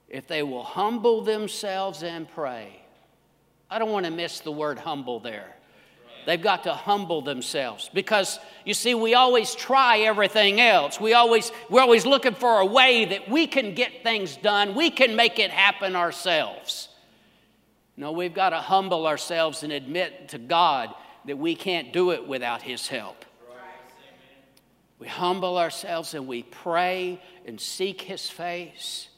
if 0.09 0.27
they 0.27 0.43
will 0.43 0.65
humble 0.65 1.23
themselves 1.23 2.03
and 2.03 2.29
pray. 2.29 2.81
I 3.71 3.79
don't 3.79 3.93
want 3.93 4.07
to 4.07 4.11
miss 4.11 4.41
the 4.41 4.51
word 4.51 4.79
humble 4.79 5.21
there. 5.21 5.55
They've 6.27 6.43
got 6.43 6.65
to 6.65 6.75
humble 6.75 7.23
themselves 7.23 7.91
because 7.95 8.39
you 8.65 8.75
see, 8.75 8.95
we 8.95 9.15
always 9.15 9.55
try 9.55 10.01
everything 10.01 10.61
else. 10.61 11.01
We 11.01 11.15
always, 11.15 11.51
we're 11.71 11.81
always 11.81 12.05
looking 12.05 12.35
for 12.35 12.61
a 12.61 12.67
way 12.67 13.07
that 13.07 13.29
we 13.31 13.47
can 13.47 13.75
get 13.75 14.03
things 14.03 14.37
done, 14.37 14.75
we 14.75 14.91
can 14.91 15.17
make 15.17 15.39
it 15.39 15.51
happen 15.51 15.97
ourselves. 15.97 16.89
No, 17.97 18.13
we've 18.13 18.35
got 18.35 18.51
to 18.51 18.59
humble 18.59 19.07
ourselves 19.07 19.63
and 19.63 19.73
admit 19.73 20.31
to 20.31 20.39
God 20.39 20.95
that 21.27 21.39
we 21.39 21.55
can't 21.55 21.93
do 21.93 22.11
it 22.11 22.27
without 22.27 22.63
His 22.63 22.89
help. 22.89 23.25
We 25.01 25.09
humble 25.09 25.57
ourselves 25.57 26.13
and 26.13 26.29
we 26.29 26.43
pray 26.43 27.21
and 27.47 27.59
seek 27.59 28.03
His 28.03 28.29
face. 28.29 29.09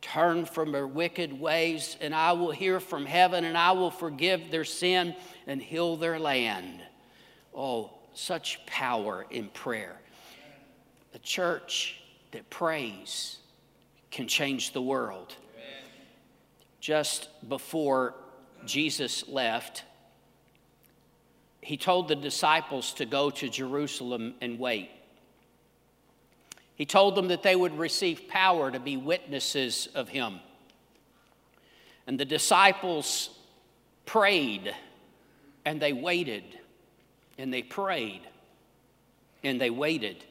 Turn 0.00 0.44
from 0.46 0.70
their 0.70 0.86
wicked 0.86 1.38
ways, 1.38 1.96
and 2.00 2.14
I 2.14 2.30
will 2.32 2.52
hear 2.52 2.78
from 2.78 3.06
heaven, 3.06 3.44
and 3.44 3.58
I 3.58 3.72
will 3.72 3.90
forgive 3.90 4.52
their 4.52 4.64
sin 4.64 5.16
and 5.48 5.60
heal 5.60 5.96
their 5.96 6.20
land. 6.20 6.80
Oh, 7.52 7.90
such 8.14 8.64
power 8.66 9.26
in 9.30 9.48
prayer. 9.48 9.96
A 11.12 11.18
church 11.18 12.00
that 12.30 12.48
prays 12.48 13.38
can 14.12 14.28
change 14.28 14.72
the 14.72 14.82
world. 14.82 15.34
Just 16.78 17.28
before 17.48 18.14
Jesus 18.64 19.26
left, 19.26 19.82
he 21.66 21.76
told 21.76 22.06
the 22.06 22.14
disciples 22.14 22.92
to 22.92 23.04
go 23.04 23.28
to 23.28 23.48
Jerusalem 23.48 24.34
and 24.40 24.56
wait. 24.56 24.88
He 26.76 26.86
told 26.86 27.16
them 27.16 27.26
that 27.26 27.42
they 27.42 27.56
would 27.56 27.76
receive 27.76 28.28
power 28.28 28.70
to 28.70 28.78
be 28.78 28.96
witnesses 28.96 29.88
of 29.92 30.08
him. 30.08 30.38
And 32.06 32.20
the 32.20 32.24
disciples 32.24 33.30
prayed 34.04 34.76
and 35.64 35.82
they 35.82 35.92
waited 35.92 36.44
and 37.36 37.52
they 37.52 37.62
prayed 37.62 38.20
and 39.42 39.60
they 39.60 39.70
waited 39.70 40.22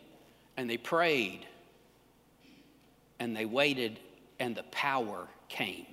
and 0.56 0.70
they 0.70 0.78
prayed 0.78 1.46
and 3.20 3.36
they 3.36 3.46
waited 3.46 4.00
and 4.40 4.56
the 4.56 4.64
power 4.64 5.28
came. 5.50 5.86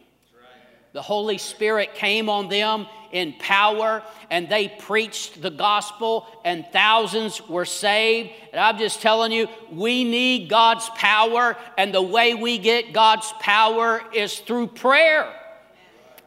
The 0.92 1.02
Holy 1.02 1.38
Spirit 1.38 1.94
came 1.94 2.28
on 2.28 2.48
them 2.48 2.86
in 3.12 3.34
power 3.38 4.02
and 4.30 4.48
they 4.48 4.68
preached 4.68 5.40
the 5.40 5.50
gospel 5.50 6.26
and 6.44 6.66
thousands 6.72 7.46
were 7.48 7.64
saved. 7.64 8.30
And 8.52 8.60
I'm 8.60 8.78
just 8.78 9.00
telling 9.00 9.32
you, 9.32 9.48
we 9.70 10.04
need 10.04 10.50
God's 10.50 10.88
power, 10.90 11.56
and 11.78 11.94
the 11.94 12.02
way 12.02 12.34
we 12.34 12.58
get 12.58 12.92
God's 12.92 13.32
power 13.40 14.02
is 14.12 14.38
through 14.40 14.68
prayer. 14.68 15.32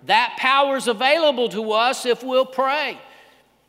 That 0.06 0.36
power 0.38 0.78
is 0.78 0.88
available 0.88 1.50
to 1.50 1.72
us 1.72 2.06
if 2.06 2.24
we'll 2.24 2.46
pray. 2.46 3.00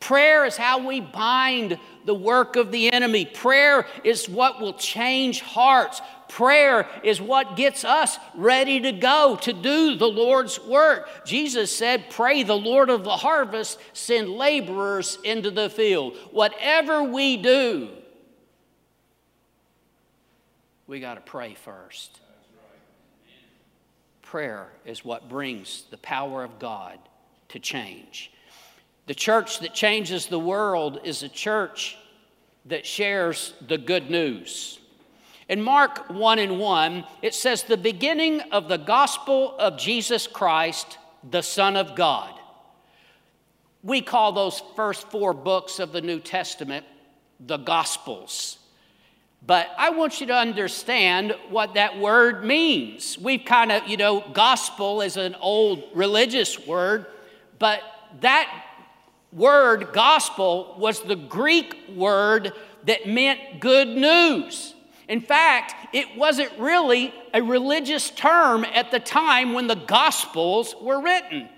Prayer 0.01 0.45
is 0.45 0.57
how 0.57 0.87
we 0.87 1.01
bind 1.01 1.79
the 2.05 2.15
work 2.15 2.57
of 2.57 2.71
the 2.71 2.93
enemy. 2.93 3.25
Prayer 3.25 3.87
is 4.05 4.29
what 4.29 4.61
will 4.61 4.75
change 4.75 5.41
hearts. 5.41 6.01
Prayer 6.29 6.89
is 7.03 7.21
what 7.21 7.57
gets 7.57 7.85
us 7.85 8.19
ready 8.35 8.81
to 8.81 8.93
go 8.93 9.39
to 9.43 9.53
do 9.53 9.97
the 9.97 10.07
Lord's 10.09 10.61
work. 10.61 11.09
Jesus 11.25 11.75
said, 11.75 12.11
Pray 12.11 12.43
the 12.43 12.57
Lord 12.57 12.91
of 12.91 13.05
the 13.05 13.17
harvest, 13.17 13.79
send 13.93 14.31
laborers 14.31 15.19
into 15.25 15.51
the 15.51 15.71
field. 15.71 16.17
Whatever 16.33 17.05
we 17.05 17.37
do, 17.37 17.89
we 20.87 21.01
got 21.01 21.15
to 21.15 21.21
pray 21.21 21.55
first. 21.55 22.21
Prayer 24.23 24.69
is 24.85 25.05
what 25.05 25.29
brings 25.29 25.85
the 25.91 25.99
power 25.99 26.43
of 26.43 26.59
God 26.59 26.99
to 27.49 27.61
change. 27.61 28.33
The 29.07 29.15
church 29.15 29.61
that 29.61 29.73
changes 29.73 30.27
the 30.27 30.39
world 30.39 31.01
is 31.05 31.23
a 31.23 31.29
church 31.29 31.97
that 32.67 32.85
shares 32.85 33.55
the 33.69 33.79
good 33.79 34.11
news. 34.11 34.81
In 35.49 35.63
Mark 35.63 36.11
1 36.11 36.39
and 36.41 36.59
1, 36.59 37.05
it 37.23 37.35
says, 37.35 37.63
The 37.63 37.77
beginning 37.77 38.41
of 38.53 38.69
the 38.69 38.79
gospel 38.79 39.57
of 39.59 39.79
Jesus 39.79 40.27
Christ, 40.27 40.99
the 41.29 41.43
Son 41.43 41.77
of 41.77 41.95
God. 41.95 42.33
We 43.83 44.01
call 44.01 44.33
those 44.33 44.61
first 44.75 45.09
four 45.11 45.33
books 45.33 45.79
of 45.79 45.93
the 45.93 46.01
New 46.01 46.19
Testament 46.19 46.85
the 47.39 47.59
Gospels. 47.59 48.59
But 49.47 49.69
I 49.79 49.91
want 49.91 50.21
you 50.21 50.27
to 50.29 50.35
understand 50.35 51.37
what 51.51 51.75
that 51.75 51.99
word 51.99 52.45
means. 52.45 53.17
We've 53.17 53.45
kind 53.45 53.71
of, 53.71 53.87
you 53.87 53.97
know, 53.97 54.25
gospel 54.33 55.03
is 55.03 55.17
an 55.17 55.37
old 55.37 55.85
religious 55.95 56.59
word, 56.67 57.07
but 57.61 57.81
that 58.23 58.65
word 59.33 59.93
gospel 59.93 60.75
was 60.79 61.03
the 61.03 61.15
Greek 61.15 61.77
word 61.95 62.53
that 62.87 63.07
meant 63.07 63.61
good 63.61 63.89
news. 63.89 64.75
In 65.09 65.21
fact, 65.21 65.95
it 65.95 66.17
wasn't 66.17 66.51
really 66.59 67.15
a 67.33 67.43
religious 67.43 68.11
term 68.11 68.65
at 68.65 68.91
the 68.91 68.99
time 68.99 69.53
when 69.53 69.67
the 69.67 69.77
Gospels 69.77 70.75
were 70.81 71.01
written. 71.01 71.49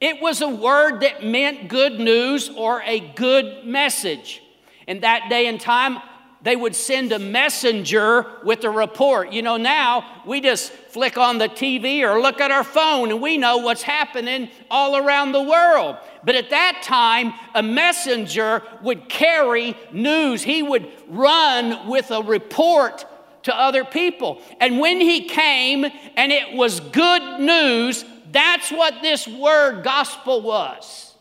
It 0.00 0.20
was 0.20 0.40
a 0.40 0.48
word 0.48 1.00
that 1.00 1.24
meant 1.24 1.68
good 1.68 1.98
news 2.00 2.48
or 2.48 2.82
a 2.82 3.00
good 3.00 3.64
message. 3.64 4.42
In 4.86 5.00
that 5.00 5.28
day 5.28 5.46
and 5.46 5.60
time, 5.60 5.98
they 6.42 6.54
would 6.54 6.74
send 6.74 7.12
a 7.12 7.18
messenger 7.18 8.26
with 8.44 8.64
a 8.64 8.70
report. 8.70 9.32
You 9.32 9.42
know, 9.42 9.56
now 9.56 10.22
we 10.24 10.40
just 10.40 10.72
flick 10.98 11.16
on 11.16 11.38
the 11.38 11.48
TV 11.48 12.02
or 12.02 12.20
look 12.20 12.40
at 12.40 12.50
our 12.50 12.64
phone 12.64 13.12
and 13.12 13.22
we 13.22 13.38
know 13.38 13.58
what's 13.58 13.82
happening 13.82 14.50
all 14.68 14.96
around 14.96 15.30
the 15.30 15.40
world. 15.40 15.96
But 16.24 16.34
at 16.34 16.50
that 16.50 16.80
time, 16.82 17.34
a 17.54 17.62
messenger 17.62 18.64
would 18.82 19.08
carry 19.08 19.76
news. 19.92 20.42
He 20.42 20.60
would 20.60 20.90
run 21.06 21.86
with 21.88 22.10
a 22.10 22.20
report 22.20 23.04
to 23.44 23.56
other 23.56 23.84
people. 23.84 24.42
And 24.58 24.80
when 24.80 25.00
he 25.00 25.28
came 25.28 25.84
and 26.16 26.32
it 26.32 26.54
was 26.54 26.80
good 26.80 27.38
news, 27.38 28.04
that's 28.32 28.72
what 28.72 29.00
this 29.00 29.28
word 29.28 29.84
gospel 29.84 30.42
was. 30.42 31.14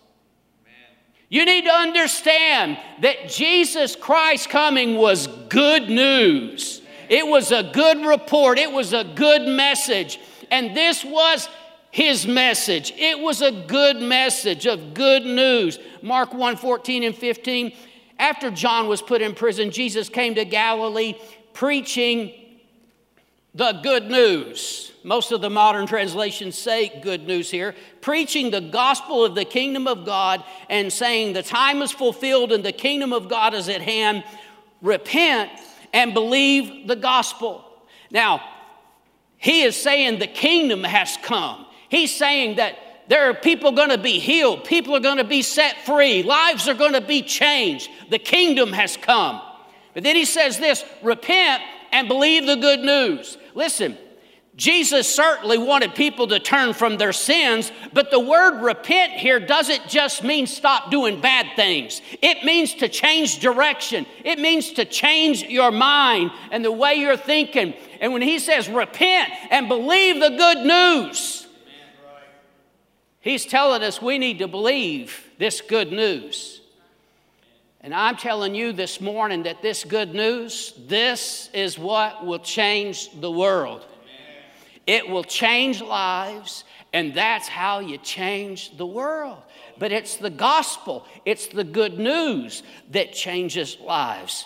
You 1.29 1.45
need 1.45 1.65
to 1.65 1.71
understand 1.71 2.79
that 3.01 3.29
Jesus 3.29 3.95
Christ 3.95 4.49
coming 4.49 4.95
was 4.95 5.27
good 5.27 5.87
news. 5.87 6.81
It 7.09 7.25
was 7.25 7.51
a 7.51 7.63
good 7.63 8.05
report, 8.05 8.59
it 8.59 8.71
was 8.71 8.93
a 8.93 9.03
good 9.03 9.43
message. 9.43 10.19
And 10.51 10.75
this 10.75 11.03
was 11.03 11.49
his 11.91 12.27
message. 12.27 12.93
It 12.95 13.19
was 13.19 13.41
a 13.41 13.51
good 13.51 14.01
message 14.01 14.65
of 14.65 14.93
good 14.93 15.25
news. 15.25 15.79
Mark 16.01 16.33
1 16.33 16.57
14 16.57 17.03
and 17.03 17.15
15. 17.15 17.73
After 18.19 18.49
John 18.51 18.87
was 18.87 19.01
put 19.01 19.21
in 19.21 19.35
prison, 19.35 19.71
Jesus 19.71 20.09
came 20.09 20.35
to 20.35 20.45
Galilee 20.45 21.15
preaching 21.53 22.33
the 23.53 23.79
good 23.83 24.09
news. 24.09 24.91
Most 25.03 25.31
of 25.31 25.41
the 25.41 25.49
modern 25.49 25.87
translations 25.87 26.57
say 26.57 26.99
good 27.01 27.25
news 27.25 27.49
here. 27.49 27.73
Preaching 28.01 28.51
the 28.51 28.61
gospel 28.61 29.25
of 29.25 29.35
the 29.35 29.45
kingdom 29.45 29.87
of 29.87 30.05
God 30.05 30.43
and 30.69 30.91
saying 30.91 31.33
the 31.33 31.43
time 31.43 31.81
is 31.81 31.91
fulfilled 31.91 32.51
and 32.51 32.63
the 32.63 32.71
kingdom 32.71 33.13
of 33.13 33.29
God 33.29 33.53
is 33.53 33.69
at 33.69 33.81
hand. 33.81 34.23
Repent 34.81 35.51
and 35.93 36.13
believe 36.13 36.87
the 36.87 36.95
gospel. 36.95 37.63
Now, 38.11 38.41
he 39.37 39.61
is 39.63 39.75
saying 39.75 40.19
the 40.19 40.27
kingdom 40.27 40.83
has 40.83 41.17
come. 41.21 41.65
He's 41.89 42.13
saying 42.13 42.57
that 42.57 42.77
there 43.07 43.29
are 43.29 43.33
people 43.33 43.71
going 43.71 43.89
to 43.89 43.97
be 43.97 44.19
healed, 44.19 44.65
people 44.65 44.95
are 44.95 44.99
going 44.99 45.17
to 45.17 45.23
be 45.23 45.41
set 45.41 45.85
free, 45.85 46.23
lives 46.23 46.67
are 46.67 46.73
going 46.73 46.93
to 46.93 47.01
be 47.01 47.21
changed. 47.21 47.89
The 48.09 48.19
kingdom 48.19 48.73
has 48.73 48.97
come. 48.97 49.41
But 49.93 50.03
then 50.03 50.15
he 50.15 50.25
says 50.25 50.57
this 50.57 50.83
repent 51.01 51.63
and 51.91 52.07
believe 52.07 52.45
the 52.45 52.57
good 52.57 52.81
news. 52.81 53.37
Listen, 53.55 53.97
Jesus 54.57 55.07
certainly 55.07 55.59
wanted 55.59 55.93
people 55.93 56.25
to 56.27 56.39
turn 56.39 56.73
from 56.73 56.97
their 56.97 57.13
sins, 57.13 57.71
but 57.93 58.09
the 58.09 58.19
word 58.19 58.59
repent 58.63 59.13
here 59.13 59.39
doesn't 59.39 59.87
just 59.87 60.23
mean 60.23 60.47
stop 60.47 60.89
doing 60.89 61.21
bad 61.21 61.55
things. 61.55 62.01
It 62.23 62.43
means 62.43 62.73
to 62.75 62.89
change 62.89 63.39
direction, 63.39 64.07
it 64.25 64.39
means 64.39 64.71
to 64.73 64.85
change 64.85 65.43
your 65.43 65.69
mind 65.69 66.31
and 66.49 66.65
the 66.65 66.71
way 66.71 66.95
you're 66.95 67.15
thinking. 67.15 67.75
And 68.01 68.13
when 68.13 68.23
he 68.23 68.39
says 68.39 68.67
repent 68.67 69.29
and 69.51 69.67
believe 69.67 70.19
the 70.19 70.35
good 70.35 70.65
news, 70.65 71.47
he's 73.21 73.45
telling 73.45 73.83
us 73.83 74.01
we 74.01 74.17
need 74.17 74.39
to 74.39 74.47
believe 74.47 75.23
this 75.37 75.61
good 75.61 75.91
news. 75.91 76.61
And 77.81 77.93
I'm 77.93 78.15
telling 78.15 78.55
you 78.55 78.73
this 78.73 78.99
morning 78.99 79.43
that 79.43 79.61
this 79.61 79.83
good 79.83 80.15
news, 80.15 80.73
this 80.87 81.51
is 81.53 81.77
what 81.77 82.25
will 82.25 82.39
change 82.39 83.21
the 83.21 83.31
world. 83.31 83.85
It 84.87 85.09
will 85.09 85.25
change 85.25 85.81
lives, 85.81 86.63
and 86.93 87.13
that's 87.13 87.49
how 87.49 87.79
you 87.79 87.97
change 87.97 88.77
the 88.77 88.85
world. 88.85 89.43
But 89.77 89.91
it's 89.91 90.15
the 90.15 90.29
gospel, 90.29 91.05
it's 91.25 91.47
the 91.47 91.65
good 91.65 91.99
news 91.99 92.63
that 92.91 93.11
changes 93.11 93.77
lives. 93.81 94.45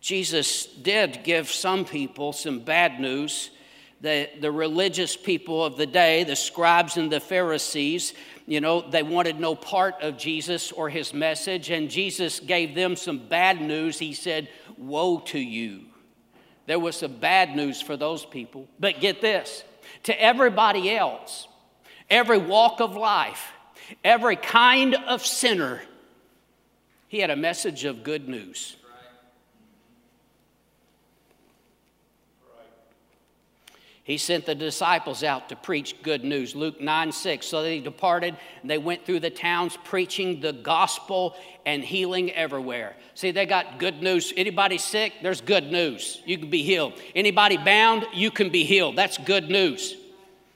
Jesus 0.00 0.66
did 0.66 1.24
give 1.24 1.50
some 1.50 1.84
people 1.84 2.32
some 2.32 2.60
bad 2.60 3.00
news. 3.00 3.50
The, 4.00 4.28
the 4.38 4.52
religious 4.52 5.16
people 5.16 5.64
of 5.64 5.76
the 5.78 5.86
day, 5.86 6.24
the 6.24 6.36
scribes 6.36 6.98
and 6.98 7.10
the 7.10 7.20
Pharisees, 7.20 8.12
you 8.46 8.60
know, 8.60 8.82
they 8.82 9.02
wanted 9.02 9.40
no 9.40 9.54
part 9.54 9.94
of 10.02 10.18
Jesus 10.18 10.70
or 10.72 10.90
his 10.90 11.14
message, 11.14 11.70
and 11.70 11.88
Jesus 11.88 12.38
gave 12.38 12.74
them 12.74 12.96
some 12.96 13.26
bad 13.28 13.62
news. 13.62 13.98
He 13.98 14.12
said, 14.12 14.50
Woe 14.76 15.20
to 15.20 15.38
you 15.38 15.86
there 16.66 16.78
was 16.78 16.96
some 16.96 17.16
bad 17.16 17.54
news 17.54 17.80
for 17.80 17.96
those 17.96 18.24
people. 18.24 18.68
But 18.78 19.00
get 19.00 19.20
this 19.20 19.64
to 20.04 20.20
everybody 20.20 20.94
else, 20.94 21.48
every 22.10 22.38
walk 22.38 22.80
of 22.80 22.96
life, 22.96 23.52
every 24.02 24.36
kind 24.36 24.94
of 24.94 25.24
sinner, 25.24 25.82
he 27.08 27.20
had 27.20 27.30
a 27.30 27.36
message 27.36 27.84
of 27.84 28.02
good 28.02 28.28
news. 28.28 28.76
He 34.04 34.18
sent 34.18 34.44
the 34.44 34.54
disciples 34.54 35.24
out 35.24 35.48
to 35.48 35.56
preach 35.56 36.02
good 36.02 36.24
news. 36.24 36.54
Luke 36.54 36.78
9 36.78 37.10
6. 37.10 37.46
So 37.46 37.62
they 37.62 37.80
departed 37.80 38.36
and 38.60 38.70
they 38.70 38.76
went 38.76 39.06
through 39.06 39.20
the 39.20 39.30
towns 39.30 39.78
preaching 39.82 40.40
the 40.40 40.52
gospel 40.52 41.34
and 41.64 41.82
healing 41.82 42.30
everywhere. 42.32 42.96
See, 43.14 43.30
they 43.30 43.46
got 43.46 43.78
good 43.78 44.02
news. 44.02 44.30
Anybody 44.36 44.76
sick? 44.76 45.14
There's 45.22 45.40
good 45.40 45.72
news. 45.72 46.20
You 46.26 46.36
can 46.36 46.50
be 46.50 46.62
healed. 46.62 46.92
Anybody 47.14 47.56
bound? 47.56 48.04
You 48.12 48.30
can 48.30 48.50
be 48.50 48.64
healed. 48.64 48.94
That's 48.94 49.16
good 49.16 49.48
news. 49.48 49.96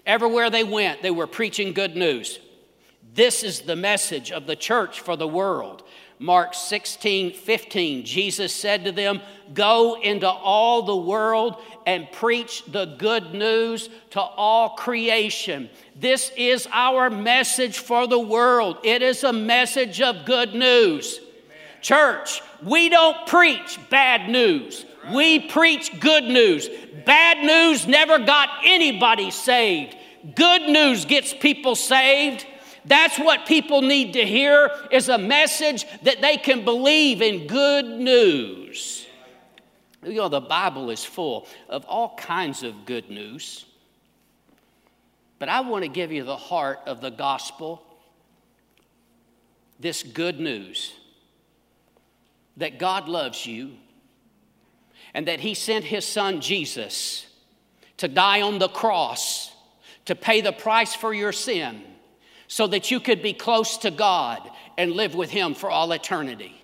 Everywhere 0.04 0.50
they 0.50 0.64
went, 0.64 1.00
they 1.00 1.10
were 1.10 1.26
preaching 1.26 1.72
good 1.72 1.96
news. 1.96 2.38
This 3.14 3.42
is 3.42 3.62
the 3.62 3.76
message 3.76 4.30
of 4.30 4.46
the 4.46 4.56
church 4.56 5.00
for 5.00 5.16
the 5.16 5.26
world. 5.26 5.84
Mark 6.20 6.52
16, 6.52 7.32
15, 7.32 8.04
Jesus 8.04 8.52
said 8.52 8.84
to 8.84 8.92
them, 8.92 9.20
Go 9.54 10.00
into 10.00 10.28
all 10.28 10.82
the 10.82 10.96
world 10.96 11.56
and 11.86 12.10
preach 12.10 12.64
the 12.66 12.84
good 12.84 13.32
news 13.34 13.88
to 14.10 14.20
all 14.20 14.70
creation. 14.70 15.70
This 15.94 16.32
is 16.36 16.66
our 16.72 17.08
message 17.08 17.78
for 17.78 18.06
the 18.08 18.18
world. 18.18 18.78
It 18.82 19.00
is 19.00 19.22
a 19.22 19.32
message 19.32 20.02
of 20.02 20.26
good 20.26 20.54
news. 20.54 21.18
Amen. 21.18 21.56
Church, 21.80 22.42
we 22.64 22.88
don't 22.88 23.26
preach 23.28 23.78
bad 23.88 24.28
news, 24.28 24.84
we 25.14 25.38
preach 25.38 26.00
good 26.00 26.24
news. 26.24 26.68
Bad 27.06 27.38
news 27.44 27.86
never 27.86 28.18
got 28.18 28.50
anybody 28.64 29.30
saved, 29.30 29.96
good 30.34 30.62
news 30.62 31.04
gets 31.04 31.32
people 31.32 31.76
saved. 31.76 32.44
That's 32.84 33.18
what 33.18 33.46
people 33.46 33.82
need 33.82 34.14
to 34.14 34.24
hear 34.24 34.70
is 34.90 35.08
a 35.08 35.18
message 35.18 35.84
that 36.02 36.20
they 36.20 36.36
can 36.36 36.64
believe 36.64 37.22
in 37.22 37.46
good 37.46 37.86
news. 37.86 39.06
You 40.04 40.14
know, 40.14 40.28
the 40.28 40.40
Bible 40.40 40.90
is 40.90 41.04
full 41.04 41.46
of 41.68 41.84
all 41.86 42.16
kinds 42.16 42.62
of 42.62 42.86
good 42.86 43.10
news. 43.10 43.64
But 45.38 45.48
I 45.48 45.60
want 45.60 45.84
to 45.84 45.88
give 45.88 46.12
you 46.12 46.24
the 46.24 46.36
heart 46.36 46.80
of 46.86 47.00
the 47.00 47.10
gospel 47.10 47.82
this 49.80 50.02
good 50.02 50.40
news 50.40 50.92
that 52.56 52.78
God 52.78 53.08
loves 53.08 53.46
you 53.46 53.72
and 55.14 55.28
that 55.28 55.40
He 55.40 55.54
sent 55.54 55.84
His 55.84 56.04
Son 56.04 56.40
Jesus 56.40 57.26
to 57.98 58.08
die 58.08 58.42
on 58.42 58.58
the 58.58 58.68
cross 58.68 59.52
to 60.06 60.14
pay 60.14 60.40
the 60.40 60.52
price 60.52 60.94
for 60.94 61.12
your 61.12 61.32
sin 61.32 61.82
so 62.48 62.66
that 62.66 62.90
you 62.90 62.98
could 62.98 63.22
be 63.22 63.32
close 63.32 63.78
to 63.78 63.90
God 63.90 64.50
and 64.76 64.92
live 64.92 65.14
with 65.14 65.30
Him 65.30 65.54
for 65.54 65.70
all 65.70 65.92
eternity. 65.92 66.54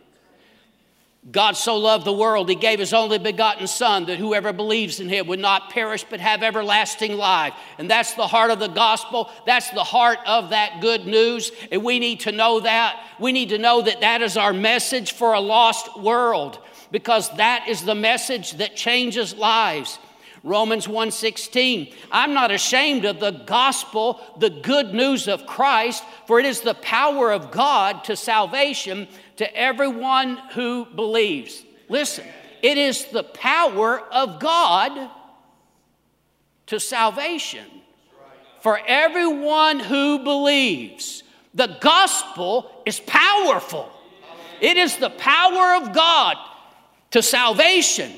God 1.30 1.52
so 1.52 1.76
loved 1.76 2.04
the 2.04 2.12
world, 2.12 2.48
He 2.48 2.54
gave 2.54 2.78
His 2.78 2.92
only 2.92 3.18
begotten 3.18 3.66
Son 3.66 4.06
that 4.06 4.18
whoever 4.18 4.52
believes 4.52 5.00
in 5.00 5.08
Him 5.08 5.26
would 5.28 5.38
not 5.38 5.70
perish 5.70 6.04
but 6.08 6.20
have 6.20 6.42
everlasting 6.42 7.16
life. 7.16 7.54
And 7.78 7.90
that's 7.90 8.14
the 8.14 8.26
heart 8.26 8.50
of 8.50 8.58
the 8.58 8.68
gospel. 8.68 9.30
That's 9.46 9.70
the 9.70 9.84
heart 9.84 10.18
of 10.26 10.50
that 10.50 10.80
good 10.80 11.06
news. 11.06 11.50
And 11.70 11.82
we 11.82 11.98
need 11.98 12.20
to 12.20 12.32
know 12.32 12.60
that. 12.60 13.02
We 13.18 13.32
need 13.32 13.50
to 13.50 13.58
know 13.58 13.80
that 13.80 14.00
that 14.00 14.20
is 14.20 14.36
our 14.36 14.52
message 14.52 15.12
for 15.12 15.32
a 15.32 15.40
lost 15.40 15.98
world 15.98 16.58
because 16.90 17.34
that 17.36 17.68
is 17.68 17.82
the 17.82 17.94
message 17.94 18.52
that 18.52 18.76
changes 18.76 19.34
lives. 19.34 19.98
Romans 20.44 20.86
1:16. 20.86 21.90
I'm 22.12 22.34
not 22.34 22.50
ashamed 22.50 23.06
of 23.06 23.18
the 23.18 23.30
gospel, 23.30 24.20
the 24.38 24.50
good 24.50 24.92
news 24.92 25.26
of 25.26 25.46
Christ, 25.46 26.04
for 26.26 26.38
it 26.38 26.44
is 26.44 26.60
the 26.60 26.74
power 26.74 27.32
of 27.32 27.50
God 27.50 28.04
to 28.04 28.14
salvation 28.14 29.08
to 29.36 29.56
everyone 29.56 30.36
who 30.50 30.84
believes. 30.84 31.64
Listen, 31.88 32.26
it 32.62 32.76
is 32.76 33.06
the 33.06 33.24
power 33.24 34.00
of 34.12 34.38
God 34.38 35.10
to 36.66 36.78
salvation 36.78 37.64
for 38.60 38.78
everyone 38.86 39.80
who 39.80 40.18
believes. 40.18 41.22
The 41.54 41.78
gospel 41.80 42.82
is 42.84 43.00
powerful. 43.00 43.90
It 44.60 44.76
is 44.76 44.98
the 44.98 45.10
power 45.10 45.82
of 45.82 45.94
God 45.94 46.36
to 47.12 47.22
salvation 47.22 48.12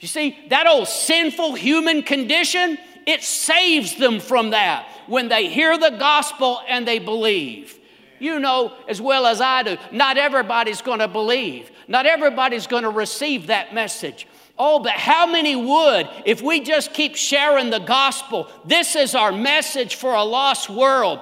you 0.00 0.08
see, 0.08 0.38
that 0.50 0.66
old 0.66 0.88
sinful 0.88 1.54
human 1.54 2.02
condition, 2.02 2.78
it 3.06 3.22
saves 3.22 3.96
them 3.96 4.20
from 4.20 4.50
that 4.50 4.86
when 5.06 5.28
they 5.28 5.48
hear 5.48 5.78
the 5.78 5.96
gospel 5.98 6.60
and 6.68 6.86
they 6.86 6.98
believe. 6.98 7.78
You 8.18 8.40
know 8.40 8.74
as 8.88 9.00
well 9.00 9.26
as 9.26 9.40
I 9.40 9.62
do, 9.62 9.76
not 9.92 10.16
everybody's 10.16 10.82
going 10.82 11.00
to 11.00 11.08
believe. 11.08 11.70
Not 11.88 12.06
everybody's 12.06 12.66
going 12.66 12.82
to 12.82 12.90
receive 12.90 13.46
that 13.46 13.74
message. 13.74 14.26
Oh, 14.58 14.78
but 14.78 14.92
how 14.92 15.26
many 15.26 15.54
would 15.54 16.08
if 16.24 16.40
we 16.42 16.60
just 16.60 16.92
keep 16.94 17.14
sharing 17.14 17.70
the 17.70 17.78
gospel? 17.78 18.50
This 18.64 18.96
is 18.96 19.14
our 19.14 19.32
message 19.32 19.96
for 19.96 20.14
a 20.14 20.24
lost 20.24 20.70
world. 20.70 21.20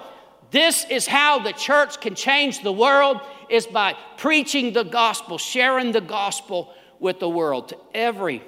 This 0.51 0.87
is 0.89 1.07
how 1.07 1.41
the 1.41 1.53
church 1.53 2.01
can 2.01 2.15
change 2.15 2.63
the 2.63 2.73
world 2.73 3.21
is 3.51 3.67
by 3.67 3.97
preaching 4.17 4.73
the 4.73 4.85
gospel, 4.85 5.37
sharing 5.37 5.91
the 5.91 6.01
gospel 6.01 6.73
with 7.01 7.19
the 7.19 7.29
world 7.29 7.71
to 7.71 7.77
every 7.93 8.43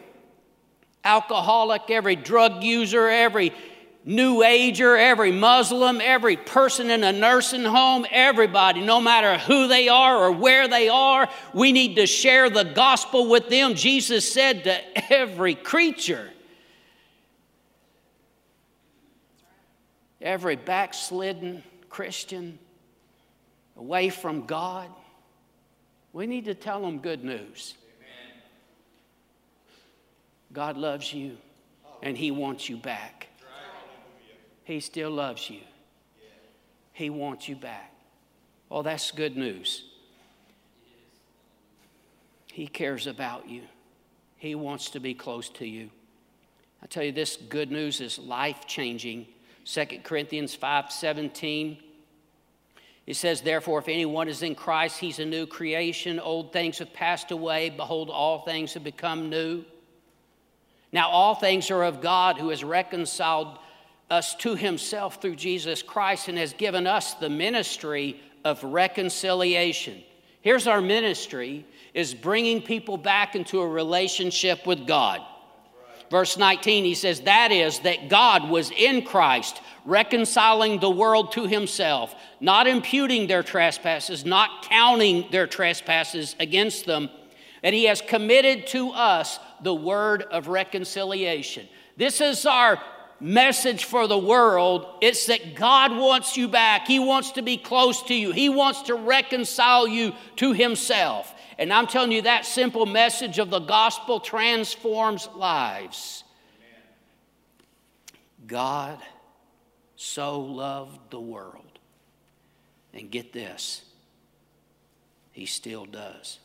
alcoholic, 1.06 1.88
every 1.88 2.16
drug 2.16 2.62
user, 2.62 3.08
every 3.08 3.52
New 4.04 4.42
Ager, 4.44 4.96
every 4.96 5.32
Muslim, 5.32 6.00
every 6.00 6.36
person 6.36 6.90
in 6.90 7.02
a 7.02 7.12
nursing 7.12 7.64
home, 7.64 8.06
everybody, 8.10 8.80
no 8.80 9.00
matter 9.00 9.36
who 9.38 9.66
they 9.66 9.88
are 9.88 10.16
or 10.16 10.30
where 10.30 10.68
they 10.68 10.88
are, 10.88 11.28
we 11.52 11.72
need 11.72 11.96
to 11.96 12.06
share 12.06 12.48
the 12.48 12.62
gospel 12.62 13.28
with 13.28 13.48
them. 13.48 13.74
Jesus 13.74 14.32
said 14.32 14.64
to 14.64 15.12
every 15.12 15.56
creature, 15.56 16.30
every 20.20 20.54
backslidden 20.54 21.64
Christian 21.88 22.60
away 23.76 24.08
from 24.08 24.46
God, 24.46 24.88
we 26.12 26.28
need 26.28 26.44
to 26.44 26.54
tell 26.54 26.80
them 26.80 26.98
good 26.98 27.24
news. 27.24 27.74
God 30.56 30.78
loves 30.78 31.12
you 31.12 31.36
and 32.02 32.16
He 32.16 32.30
wants 32.30 32.66
you 32.70 32.78
back. 32.78 33.28
He 34.64 34.80
still 34.80 35.10
loves 35.10 35.50
you. 35.50 35.60
He 36.94 37.10
wants 37.10 37.46
you 37.46 37.56
back. 37.56 37.92
Oh, 38.70 38.80
that's 38.80 39.10
good 39.10 39.36
news. 39.36 39.84
He 42.50 42.66
cares 42.66 43.06
about 43.06 43.50
you. 43.50 43.64
He 44.38 44.54
wants 44.54 44.88
to 44.92 44.98
be 44.98 45.12
close 45.12 45.50
to 45.50 45.66
you. 45.66 45.90
I 46.82 46.86
tell 46.86 47.04
you, 47.04 47.12
this 47.12 47.36
good 47.36 47.70
news 47.70 48.00
is 48.00 48.18
life 48.18 48.66
changing. 48.66 49.26
2 49.66 49.84
Corinthians 50.04 50.54
5 50.54 50.90
17. 50.90 51.76
It 53.06 53.16
says, 53.16 53.42
Therefore, 53.42 53.80
if 53.80 53.88
anyone 53.88 54.26
is 54.26 54.42
in 54.42 54.54
Christ, 54.54 55.00
he's 55.00 55.18
a 55.18 55.26
new 55.26 55.46
creation. 55.46 56.18
Old 56.18 56.54
things 56.54 56.78
have 56.78 56.94
passed 56.94 57.30
away. 57.30 57.68
Behold, 57.68 58.08
all 58.08 58.38
things 58.38 58.72
have 58.72 58.84
become 58.84 59.28
new. 59.28 59.62
Now, 60.92 61.09
all 61.11 61.35
things 61.35 61.70
are 61.70 61.83
of 61.83 62.01
God 62.01 62.38
who 62.38 62.51
has 62.51 62.64
reconciled 62.64 63.59
us 64.11 64.35
to 64.37 64.55
himself 64.55 65.20
through 65.20 65.37
Jesus 65.37 65.83
Christ 65.83 66.29
and 66.29 66.38
has 66.38 66.53
given 66.53 66.87
us 66.87 67.14
the 67.14 67.31
ministry 67.31 68.20
of 68.44 68.62
reconciliation. 68.62 70.03
Here's 70.40 70.68
our 70.68 70.81
ministry 70.81 71.66
is 71.92 72.14
bringing 72.14 72.62
people 72.62 72.96
back 72.96 73.35
into 73.35 73.61
a 73.61 73.66
relationship 73.66 74.66
with 74.66 74.87
God. 74.87 75.20
Verse 76.09 76.37
19 76.37 76.85
he 76.85 76.94
says 76.94 77.22
that 77.22 77.51
is 77.51 77.81
that 77.81 78.09
God 78.09 78.49
was 78.49 78.70
in 78.70 79.03
Christ 79.03 79.61
reconciling 79.85 80.79
the 80.79 80.90
world 80.90 81.33
to 81.33 81.46
himself, 81.46 82.14
not 82.40 82.66
imputing 82.66 83.27
their 83.27 83.42
trespasses, 83.42 84.25
not 84.25 84.68
counting 84.68 85.27
their 85.31 85.46
trespasses 85.46 86.37
against 86.38 86.87
them, 86.87 87.11
and 87.62 87.75
he 87.75 87.85
has 87.85 88.01
committed 88.01 88.66
to 88.68 88.90
us 88.90 89.40
the 89.62 89.74
word 89.74 90.22
of 90.22 90.48
reconciliation. 90.48 91.66
This 91.96 92.20
is 92.20 92.46
our 92.46 92.80
message 93.20 93.84
for 93.84 94.06
the 94.06 94.18
world. 94.18 94.86
It's 95.00 95.26
that 95.26 95.54
God 95.54 95.92
wants 95.96 96.36
you 96.36 96.48
back. 96.48 96.86
He 96.86 96.98
wants 96.98 97.32
to 97.32 97.42
be 97.42 97.56
close 97.56 98.02
to 98.04 98.14
you. 98.14 98.32
He 98.32 98.48
wants 98.48 98.82
to 98.82 98.94
reconcile 98.94 99.88
you 99.88 100.12
to 100.36 100.52
Himself. 100.52 101.34
And 101.58 101.72
I'm 101.72 101.86
telling 101.86 102.12
you, 102.12 102.22
that 102.22 102.44
simple 102.44 102.84
message 102.84 103.38
of 103.38 103.50
the 103.50 103.60
gospel 103.60 104.20
transforms 104.20 105.28
lives. 105.34 106.24
God 108.46 109.00
so 109.96 110.40
loved 110.40 111.10
the 111.10 111.20
world. 111.20 111.62
And 112.92 113.10
get 113.10 113.32
this, 113.32 113.82
He 115.32 115.46
still 115.46 115.84
does. 115.84 116.38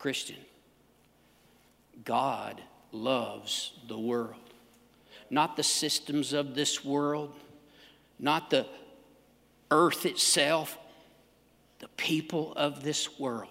Christian, 0.00 0.38
God 2.06 2.62
loves 2.90 3.74
the 3.86 3.98
world. 3.98 4.34
Not 5.28 5.56
the 5.58 5.62
systems 5.62 6.32
of 6.32 6.54
this 6.54 6.82
world, 6.82 7.34
not 8.18 8.48
the 8.48 8.66
earth 9.70 10.06
itself, 10.06 10.78
the 11.80 11.88
people 11.98 12.54
of 12.56 12.82
this 12.82 13.20
world. 13.20 13.50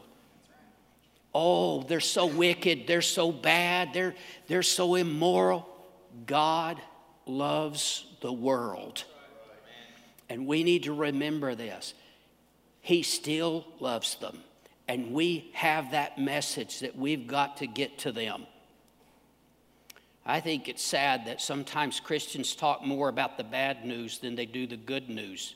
Oh, 1.36 1.84
they're 1.84 2.00
so 2.00 2.26
wicked, 2.26 2.88
they're 2.88 3.04
so 3.04 3.32
bad, 3.32 3.94
they're, 3.94 4.16
they're 4.48 4.64
so 4.64 4.96
immoral. 4.96 5.70
God 6.26 6.82
loves 7.28 8.08
the 8.22 8.34
world. 8.34 9.04
And 10.28 10.48
we 10.48 10.64
need 10.64 10.84
to 10.84 10.94
remember 10.94 11.54
this. 11.54 11.94
He 12.82 13.04
still 13.04 13.68
loves 13.80 14.16
them. 14.16 14.40
And 14.90 15.14
we 15.14 15.52
have 15.54 15.92
that 15.92 16.18
message 16.18 16.80
that 16.80 16.98
we've 16.98 17.28
got 17.28 17.58
to 17.58 17.68
get 17.68 18.00
to 18.00 18.12
them. 18.12 18.48
I 20.26 20.40
think 20.40 20.68
it's 20.68 20.82
sad 20.82 21.28
that 21.28 21.42
sometimes 21.42 22.00
Christians 22.00 22.56
talk 22.56 22.84
more 22.84 23.08
about 23.08 23.38
the 23.38 23.44
bad 23.44 23.86
news 23.86 24.18
than 24.18 24.34
they 24.34 24.48
do 24.48 24.66
the 24.66 24.78
good 24.78 25.08
news. 25.08 25.54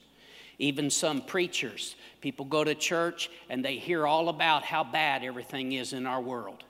Even 0.59 0.91
some 0.91 1.19
preachers, 1.19 1.95
people 2.21 2.45
go 2.45 2.63
to 2.63 2.75
church 2.75 3.31
and 3.49 3.65
they 3.65 3.77
hear 3.77 4.05
all 4.05 4.29
about 4.29 4.61
how 4.61 4.83
bad 4.83 5.23
everything 5.23 5.71
is 5.71 5.93
in 5.93 6.05
our 6.05 6.21
world. 6.21 6.63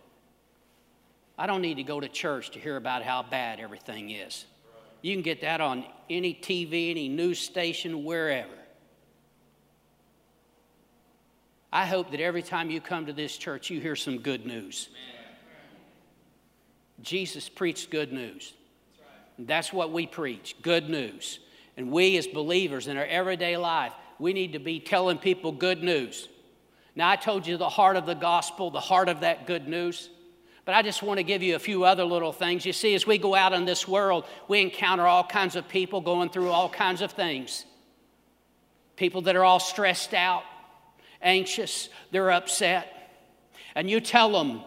I 1.38 1.47
don't 1.47 1.62
need 1.62 1.76
to 1.76 1.84
go 1.84 1.99
to 1.99 2.08
church 2.08 2.52
to 2.52 2.60
hear 2.60 2.78
about 2.78 3.04
how 3.04 3.23
bad 3.23 3.60
everything 3.60 4.10
is. 4.10 4.45
You 5.02 5.13
can 5.13 5.21
get 5.21 5.41
that 5.41 5.60
on 5.60 5.84
any 6.10 6.34
TV, 6.34 6.91
any 6.91 7.10
news 7.10 7.39
station, 7.39 8.06
wherever. 8.06 8.62
I 11.74 11.88
hope 11.88 12.12
that 12.12 12.20
every 12.20 12.44
time 12.44 12.70
you 12.70 12.80
come 12.80 13.08
to 13.08 13.14
this 13.14 13.36
church, 13.36 13.72
you 13.72 13.82
hear 13.82 13.96
some 13.96 14.20
good 14.20 14.46
news. 14.46 14.90
Amen. 14.92 15.82
Jesus 17.02 17.50
preached 17.50 17.90
good 17.90 18.14
news. 18.14 18.54
That's 19.40 19.74
what 19.74 19.92
we 19.92 20.06
preach 20.06 20.56
good 20.62 20.88
news. 20.88 21.40
And 21.76 21.92
we, 21.92 22.16
as 22.18 22.28
believers 22.28 22.88
in 22.88 22.96
our 22.96 23.06
everyday 23.06 23.58
life, 23.58 23.92
we 24.20 24.34
need 24.34 24.54
to 24.54 24.60
be 24.60 24.80
telling 24.80 25.18
people 25.18 25.52
good 25.52 25.82
news. 25.82 26.30
Now, 26.96 27.10
I 27.10 27.16
told 27.16 27.48
you 27.48 27.58
the 27.58 27.70
heart 27.70 27.96
of 27.96 28.06
the 28.06 28.14
gospel, 28.14 28.70
the 28.70 28.80
heart 28.80 29.10
of 29.10 29.22
that 29.22 29.48
good 29.48 29.68
news. 29.68 30.12
But 30.66 30.76
I 30.76 30.84
just 30.84 31.02
want 31.02 31.18
to 31.18 31.24
give 31.24 31.42
you 31.42 31.56
a 31.56 31.60
few 31.60 31.86
other 31.86 32.06
little 32.06 32.32
things. 32.32 32.68
You 32.68 32.74
see, 32.74 32.94
as 32.94 33.08
we 33.08 33.18
go 33.18 33.34
out 33.34 33.52
in 33.52 33.66
this 33.66 33.88
world, 33.88 34.26
we 34.48 34.62
encounter 34.62 35.08
all 35.08 35.24
kinds 35.24 35.56
of 35.56 35.68
people 35.68 36.02
going 36.02 36.30
through 36.30 36.50
all 36.50 36.70
kinds 36.70 37.02
of 37.02 37.14
things. 37.14 37.66
People 38.96 39.24
that 39.24 39.36
are 39.36 39.44
all 39.44 39.60
stressed 39.60 40.14
out, 40.14 40.44
anxious, 41.24 41.90
they're 42.12 42.32
upset. 42.32 42.90
And 43.76 43.90
you 43.90 44.00
tell 44.00 44.32
them, 44.32 44.62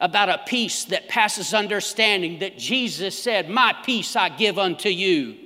about 0.00 0.28
a 0.28 0.40
peace 0.46 0.84
that 0.86 1.08
passes 1.08 1.54
understanding 1.54 2.40
that 2.40 2.58
Jesus 2.58 3.20
said, 3.20 3.48
My 3.48 3.74
peace 3.84 4.16
I 4.16 4.28
give 4.28 4.58
unto 4.58 4.88
you. 4.88 5.36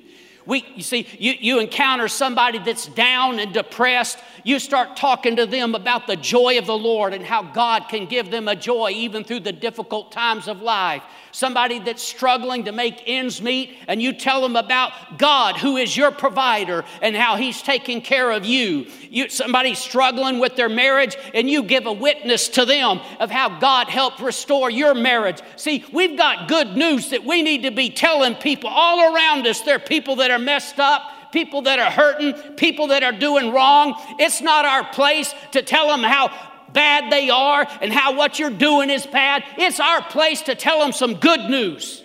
We, 0.47 0.65
you 0.75 0.83
see, 0.83 1.07
you, 1.19 1.35
you 1.39 1.61
encounter 1.61 2.09
somebody 2.09 2.59
that's 2.59 2.87
down 2.87 3.39
and 3.39 3.53
depressed, 3.53 4.19
you 4.45 4.59
start 4.59 4.97
talking 4.97 5.37
to 5.37 5.45
them 5.45 5.75
about 5.75 6.07
the 6.07 6.17
joy 6.17 6.57
of 6.57 6.65
the 6.65 6.77
Lord 6.77 7.13
and 7.13 7.23
how 7.23 7.43
God 7.43 7.89
can 7.91 8.07
give 8.07 8.31
them 8.31 8.49
a 8.49 8.57
joy 8.57 8.93
even 8.93 9.25
through 9.25 9.41
the 9.41 9.53
difficult 9.53 10.11
times 10.11 10.49
of 10.49 10.63
life. 10.63 11.03
Somebody 11.33 11.79
that's 11.79 12.03
struggling 12.03 12.65
to 12.65 12.73
make 12.73 13.03
ends 13.07 13.41
meet, 13.43 13.75
and 13.87 14.01
you 14.01 14.13
tell 14.13 14.41
them 14.41 14.57
about 14.57 15.19
God, 15.19 15.57
who 15.57 15.77
is 15.77 15.97
your 15.97 16.11
provider, 16.11 16.85
and 17.03 17.15
how 17.15 17.37
He's 17.37 17.63
taking 17.63 18.01
care 18.01 18.31
of 18.31 18.45
you. 18.45 18.87
you 19.11 19.29
somebody 19.29 19.75
struggling 19.75 20.39
with 20.39 20.57
their 20.57 20.69
marriage, 20.69 21.17
and 21.35 21.49
you 21.49 21.63
give 21.63 21.87
a 21.87 21.93
witness 21.93 22.49
to 22.51 22.65
them 22.65 23.01
of 23.21 23.31
how 23.31 23.59
God 23.59 23.89
helped 23.89 24.21
restore 24.21 24.71
your 24.71 24.95
marriage. 24.95 25.41
See, 25.57 25.85
we've 25.93 26.17
got 26.17 26.49
good 26.49 26.77
news 26.77 27.11
that 27.11 27.25
we 27.25 27.43
need 27.43 27.63
to 27.63 27.71
be 27.71 27.91
telling 27.91 28.35
people 28.35 28.71
all 28.71 29.15
around 29.15 29.47
us. 29.47 29.61
There 29.61 29.77
are 29.77 29.81
people 29.81 30.17
that 30.17 30.31
are 30.31 30.39
messed 30.39 30.79
up 30.79 31.03
people 31.33 31.63
that 31.63 31.79
are 31.79 31.91
hurting, 31.91 32.35
people 32.57 32.89
that 32.89 33.03
are 33.03 33.13
doing 33.13 33.53
wrong. 33.53 33.95
It's 34.19 34.41
not 34.41 34.65
our 34.65 34.85
place 34.93 35.35
to 35.53 35.63
tell 35.63 35.89
them 35.89 36.03
how 36.03 36.29
bad 36.73 37.11
they 37.13 37.31
are 37.31 37.67
and 37.81 37.93
how 37.93 38.17
what 38.17 38.39
you're 38.39 38.51
doing 38.51 38.91
is 38.91 39.07
bad. 39.07 39.45
It's 39.57 39.81
our 39.81 40.03
place 40.03 40.43
to 40.43 40.55
tell 40.55 40.81
them 40.81 40.93
some 40.93 41.15
good 41.15 41.49
news. 41.51 42.03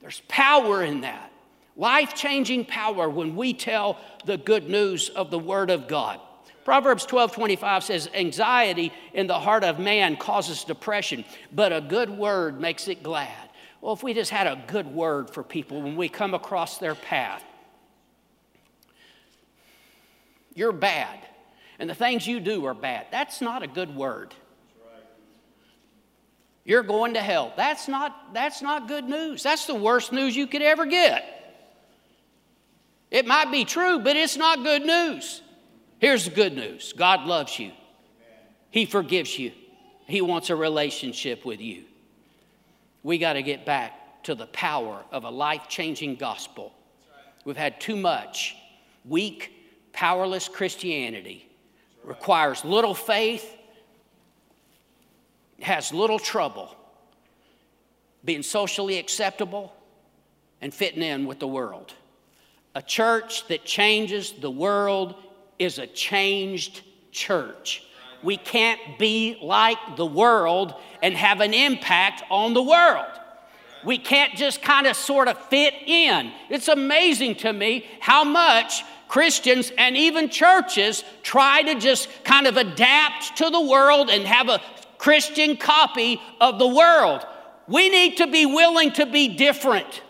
There's 0.00 0.22
power 0.28 0.82
in 0.82 1.00
that. 1.00 1.32
Life 1.76 2.14
changing 2.14 2.64
power 2.64 3.10
when 3.10 3.36
we 3.36 3.52
tell 3.52 3.98
the 4.24 4.38
good 4.38 4.68
news 4.68 5.08
of 5.10 5.30
the 5.30 5.38
Word 5.38 5.68
of 5.68 5.88
God. 5.88 6.20
Proverbs 6.64 7.06
12 7.06 7.32
25 7.32 7.84
says, 7.84 8.10
Anxiety 8.14 8.92
in 9.12 9.26
the 9.26 9.38
heart 9.38 9.62
of 9.62 9.78
man 9.78 10.16
causes 10.16 10.64
depression, 10.64 11.24
but 11.52 11.72
a 11.72 11.80
good 11.80 12.10
word 12.10 12.60
makes 12.60 12.88
it 12.88 13.02
glad. 13.02 13.50
Well, 13.80 13.92
if 13.92 14.02
we 14.02 14.14
just 14.14 14.30
had 14.30 14.46
a 14.46 14.60
good 14.66 14.86
word 14.86 15.30
for 15.30 15.42
people 15.42 15.82
when 15.82 15.96
we 15.96 16.08
come 16.08 16.34
across 16.34 16.78
their 16.78 16.94
path, 16.94 17.44
you're 20.54 20.72
bad. 20.72 21.20
And 21.78 21.88
the 21.90 21.94
things 21.94 22.26
you 22.26 22.40
do 22.40 22.64
are 22.64 22.74
bad. 22.74 23.06
That's 23.10 23.40
not 23.40 23.62
a 23.62 23.66
good 23.66 23.94
word. 23.94 24.34
You're 26.64 26.82
going 26.82 27.14
to 27.14 27.20
hell. 27.20 27.52
That's 27.56 27.86
not, 27.86 28.34
that's 28.34 28.60
not 28.60 28.88
good 28.88 29.04
news. 29.04 29.42
That's 29.42 29.66
the 29.66 29.74
worst 29.74 30.12
news 30.12 30.34
you 30.34 30.48
could 30.48 30.62
ever 30.62 30.84
get. 30.84 31.32
It 33.10 33.24
might 33.24 33.52
be 33.52 33.64
true, 33.64 34.00
but 34.00 34.16
it's 34.16 34.36
not 34.36 34.64
good 34.64 34.84
news. 34.84 35.42
Here's 35.98 36.24
the 36.24 36.32
good 36.32 36.54
news 36.54 36.92
God 36.92 37.24
loves 37.24 37.58
you, 37.58 37.72
He 38.70 38.84
forgives 38.84 39.38
you, 39.38 39.52
He 40.06 40.20
wants 40.20 40.50
a 40.50 40.56
relationship 40.56 41.44
with 41.44 41.60
you. 41.60 41.84
We 43.04 43.18
got 43.18 43.34
to 43.34 43.42
get 43.42 43.64
back 43.64 44.24
to 44.24 44.34
the 44.34 44.46
power 44.48 45.04
of 45.12 45.22
a 45.22 45.30
life 45.30 45.68
changing 45.68 46.16
gospel. 46.16 46.72
We've 47.44 47.56
had 47.56 47.80
too 47.80 47.94
much 47.94 48.56
weak, 49.04 49.52
powerless 49.92 50.48
Christianity. 50.48 51.45
Requires 52.06 52.64
little 52.64 52.94
faith 52.94 53.52
has 55.60 55.92
little 55.92 56.18
trouble 56.18 56.74
being 58.24 58.42
socially 58.42 58.98
acceptable 58.98 59.74
and 60.60 60.72
fitting 60.72 61.02
in 61.02 61.26
with 61.26 61.38
the 61.38 61.46
world. 61.46 61.94
A 62.74 62.82
church 62.82 63.46
that 63.48 63.64
changes 63.64 64.32
the 64.32 64.50
world 64.50 65.14
is 65.58 65.78
a 65.78 65.86
changed 65.86 66.82
church. 67.10 67.82
We 68.22 68.36
can't 68.36 68.98
be 68.98 69.38
like 69.42 69.96
the 69.96 70.06
world 70.06 70.74
and 71.02 71.14
have 71.14 71.40
an 71.40 71.54
impact 71.54 72.22
on 72.30 72.54
the 72.54 72.62
world. 72.62 73.06
We 73.84 73.98
can't 73.98 74.34
just 74.34 74.62
kind 74.62 74.86
of 74.86 74.96
sort 74.96 75.28
of 75.28 75.38
fit 75.46 75.74
in. 75.86 76.32
It's 76.50 76.68
amazing 76.68 77.36
to 77.36 77.52
me 77.52 77.86
how 78.00 78.24
much 78.24 78.82
Christians 79.08 79.72
and 79.78 79.96
even 79.96 80.28
churches 80.28 81.04
try 81.22 81.62
to 81.62 81.78
just 81.78 82.08
kind 82.24 82.46
of 82.46 82.56
adapt 82.56 83.36
to 83.38 83.50
the 83.50 83.60
world 83.60 84.10
and 84.10 84.24
have 84.26 84.48
a 84.48 84.60
Christian 84.98 85.56
copy 85.56 86.20
of 86.40 86.58
the 86.58 86.66
world. 86.66 87.24
We 87.68 87.88
need 87.88 88.18
to 88.18 88.26
be 88.26 88.46
willing 88.46 88.92
to 88.92 89.06
be 89.06 89.36
different. 89.36 90.02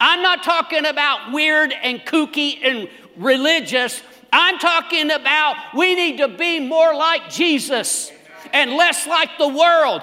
I'm 0.00 0.22
not 0.22 0.42
talking 0.42 0.84
about 0.84 1.32
weird 1.32 1.72
and 1.72 2.00
kooky 2.00 2.58
and 2.62 2.88
religious. 3.16 4.02
I'm 4.32 4.58
talking 4.58 5.10
about 5.10 5.56
we 5.74 5.94
need 5.94 6.18
to 6.18 6.28
be 6.28 6.60
more 6.60 6.94
like 6.94 7.30
Jesus 7.30 8.12
and 8.52 8.72
less 8.72 9.06
like 9.06 9.30
the 9.38 9.48
world. 9.48 10.02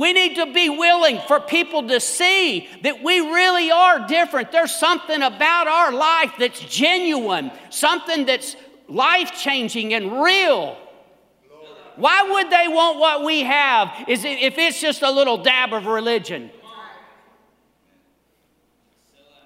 We 0.00 0.14
need 0.14 0.36
to 0.36 0.46
be 0.46 0.70
willing 0.70 1.20
for 1.28 1.40
people 1.40 1.86
to 1.88 2.00
see 2.00 2.70
that 2.84 3.02
we 3.02 3.20
really 3.20 3.70
are 3.70 4.06
different. 4.06 4.50
There's 4.50 4.74
something 4.74 5.20
about 5.20 5.68
our 5.68 5.92
life 5.92 6.32
that's 6.38 6.58
genuine, 6.58 7.52
something 7.68 8.24
that's 8.24 8.56
life 8.88 9.32
changing 9.32 9.92
and 9.92 10.22
real. 10.22 10.78
Why 11.96 12.22
would 12.22 12.48
they 12.48 12.66
want 12.66 12.98
what 12.98 13.24
we 13.24 13.40
have 13.42 13.92
is 14.08 14.24
if 14.24 14.56
it's 14.56 14.80
just 14.80 15.02
a 15.02 15.10
little 15.10 15.36
dab 15.36 15.74
of 15.74 15.84
religion? 15.84 16.50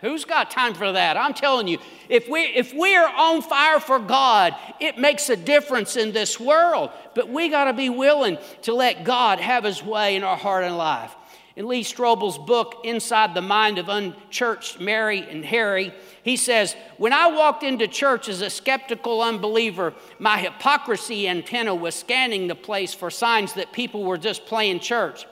Who's 0.04 0.26
got 0.26 0.50
time 0.50 0.74
for 0.74 0.92
that? 0.92 1.16
I'm 1.16 1.32
telling 1.32 1.66
you, 1.66 1.78
if 2.10 2.28
we 2.28 2.42
if 2.42 2.74
we 2.74 2.94
are 2.94 3.08
on 3.08 3.40
fire 3.40 3.80
for 3.80 3.98
God, 3.98 4.54
it 4.78 4.98
makes 4.98 5.30
a 5.30 5.36
difference 5.36 5.96
in 5.96 6.12
this 6.12 6.38
world. 6.38 6.90
But 7.14 7.30
we 7.30 7.48
got 7.48 7.64
to 7.64 7.72
be 7.72 7.88
willing 7.88 8.36
to 8.62 8.74
let 8.74 9.04
God 9.04 9.40
have 9.40 9.64
his 9.64 9.82
way 9.82 10.14
in 10.14 10.22
our 10.22 10.36
heart 10.36 10.64
and 10.64 10.76
life. 10.76 11.16
In 11.56 11.68
Lee 11.68 11.82
Strobel's 11.82 12.36
book, 12.36 12.82
Inside 12.84 13.32
the 13.32 13.40
Mind 13.40 13.78
of 13.78 13.88
Unchurched 13.88 14.78
Mary 14.78 15.20
and 15.20 15.42
Harry, 15.42 15.94
he 16.22 16.36
says, 16.36 16.76
When 16.98 17.14
I 17.14 17.28
walked 17.28 17.62
into 17.62 17.88
church 17.88 18.28
as 18.28 18.42
a 18.42 18.50
skeptical 18.50 19.22
unbeliever, 19.22 19.94
my 20.18 20.36
hypocrisy 20.36 21.26
antenna 21.28 21.74
was 21.74 21.94
scanning 21.94 22.48
the 22.48 22.54
place 22.54 22.92
for 22.92 23.10
signs 23.10 23.54
that 23.54 23.72
people 23.72 24.04
were 24.04 24.18
just 24.18 24.44
playing 24.44 24.80
church. 24.80 25.24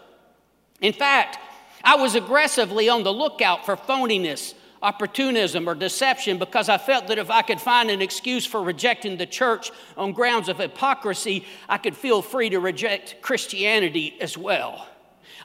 In 0.80 0.94
fact, 0.94 1.38
I 1.84 1.96
was 1.96 2.14
aggressively 2.14 2.88
on 2.88 3.02
the 3.02 3.12
lookout 3.12 3.66
for 3.66 3.76
phoniness, 3.76 4.54
opportunism, 4.82 5.68
or 5.68 5.74
deception 5.74 6.38
because 6.38 6.68
I 6.68 6.78
felt 6.78 7.06
that 7.06 7.18
if 7.18 7.30
I 7.30 7.42
could 7.42 7.60
find 7.60 7.90
an 7.90 8.02
excuse 8.02 8.44
for 8.44 8.62
rejecting 8.62 9.16
the 9.16 9.26
church 9.26 9.70
on 9.96 10.12
grounds 10.12 10.48
of 10.48 10.58
hypocrisy, 10.58 11.44
I 11.68 11.78
could 11.78 11.96
feel 11.96 12.22
free 12.22 12.50
to 12.50 12.58
reject 12.58 13.22
Christianity 13.22 14.16
as 14.20 14.36
well. 14.36 14.86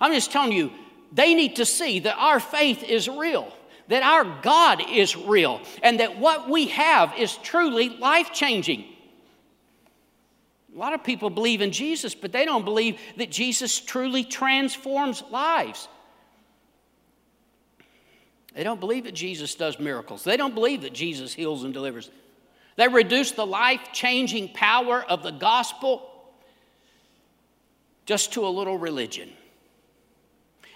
I'm 0.01 0.13
just 0.13 0.31
telling 0.31 0.51
you, 0.51 0.71
they 1.11 1.33
need 1.33 1.55
to 1.57 1.65
see 1.65 1.99
that 1.99 2.17
our 2.17 2.39
faith 2.39 2.83
is 2.83 3.07
real 3.07 3.53
that 3.87 4.03
our 4.03 4.25
God 4.41 4.83
is 4.89 5.15
real 5.15 5.61
and 5.81 5.99
that 5.99 6.19
what 6.19 6.49
we 6.49 6.67
have 6.67 7.13
is 7.17 7.37
truly 7.37 7.89
life 7.89 8.33
changing. 8.33 8.85
A 10.73 10.77
lot 10.77 10.93
of 10.93 11.03
people 11.03 11.29
believe 11.29 11.61
in 11.61 11.71
Jesus, 11.71 12.13
but 12.13 12.31
they 12.31 12.45
don't 12.45 12.65
believe 12.65 12.99
that 13.17 13.31
Jesus 13.31 13.79
truly 13.79 14.23
transforms 14.23 15.23
lives. 15.31 15.87
They 18.57 18.63
don't 18.63 18.79
believe 18.79 19.03
that 19.03 19.13
Jesus 19.13 19.53
does 19.53 19.79
miracles. 19.79 20.23
They 20.23 20.35
don't 20.35 20.55
believe 20.55 20.81
that 20.81 20.91
Jesus 20.91 21.31
heals 21.31 21.63
and 21.63 21.71
delivers. 21.71 22.09
They 22.75 22.87
reduce 22.87 23.31
the 23.31 23.45
life 23.45 23.79
changing 23.93 24.49
power 24.49 25.03
of 25.07 25.21
the 25.21 25.29
gospel 25.29 26.11
just 28.07 28.33
to 28.33 28.47
a 28.47 28.49
little 28.49 28.75
religion. 28.75 29.29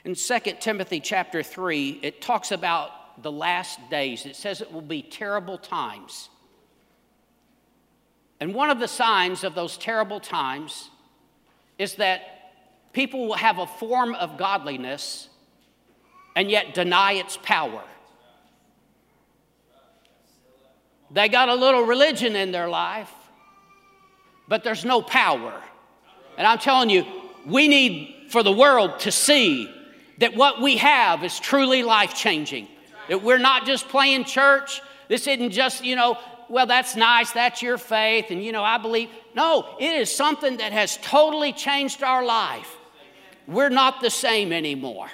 In 0.05 0.13
2 0.13 0.39
Timothy 0.59 0.99
chapter 0.99 1.41
3, 1.41 2.01
it 2.03 2.21
talks 2.21 2.51
about 2.51 3.23
the 3.23 3.31
last 3.31 3.79
days. 3.89 4.27
It 4.27 4.35
says 4.35 4.61
it 4.61 4.71
will 4.71 4.81
be 4.81 5.01
terrible 5.01 5.57
times. 5.57 6.29
And 8.39 8.53
one 8.53 8.69
of 8.69 8.79
the 8.79 8.87
signs 8.87 9.43
of 9.43 9.55
those 9.55 9.75
terrible 9.75 10.19
times 10.19 10.91
is 11.79 11.95
that 11.95 12.21
people 12.93 13.27
will 13.27 13.33
have 13.33 13.57
a 13.57 13.65
form 13.65 14.13
of 14.13 14.37
godliness 14.37 15.29
and 16.35 16.49
yet 16.49 16.73
deny 16.73 17.13
its 17.13 17.37
power. 17.37 17.83
They 21.11 21.27
got 21.27 21.49
a 21.49 21.55
little 21.55 21.83
religion 21.83 22.35
in 22.35 22.51
their 22.51 22.69
life, 22.69 23.11
but 24.47 24.63
there's 24.63 24.85
no 24.85 25.01
power. 25.01 25.61
And 26.37 26.47
I'm 26.47 26.57
telling 26.57 26.89
you, 26.89 27.05
we 27.45 27.67
need 27.67 28.27
for 28.29 28.43
the 28.43 28.51
world 28.51 28.99
to 29.01 29.11
see 29.11 29.69
that 30.19 30.35
what 30.35 30.61
we 30.61 30.77
have 30.77 31.23
is 31.23 31.39
truly 31.39 31.83
life 31.83 32.13
changing. 32.15 32.67
That 33.09 33.23
we're 33.23 33.39
not 33.39 33.65
just 33.65 33.89
playing 33.89 34.23
church. 34.23 34.81
This 35.09 35.27
isn't 35.27 35.51
just, 35.51 35.83
you 35.83 35.95
know, 35.97 36.17
well, 36.47 36.65
that's 36.65 36.95
nice, 36.95 37.31
that's 37.31 37.61
your 37.61 37.77
faith, 37.77 38.25
and, 38.29 38.43
you 38.43 38.51
know, 38.51 38.63
I 38.63 38.77
believe. 38.77 39.09
No, 39.35 39.75
it 39.79 39.95
is 39.95 40.13
something 40.13 40.57
that 40.57 40.73
has 40.73 40.97
totally 40.97 41.53
changed 41.53 42.03
our 42.03 42.23
life. 42.23 42.77
We're 43.47 43.69
not 43.69 44.01
the 44.01 44.09
same 44.09 44.51
anymore. 44.51 45.09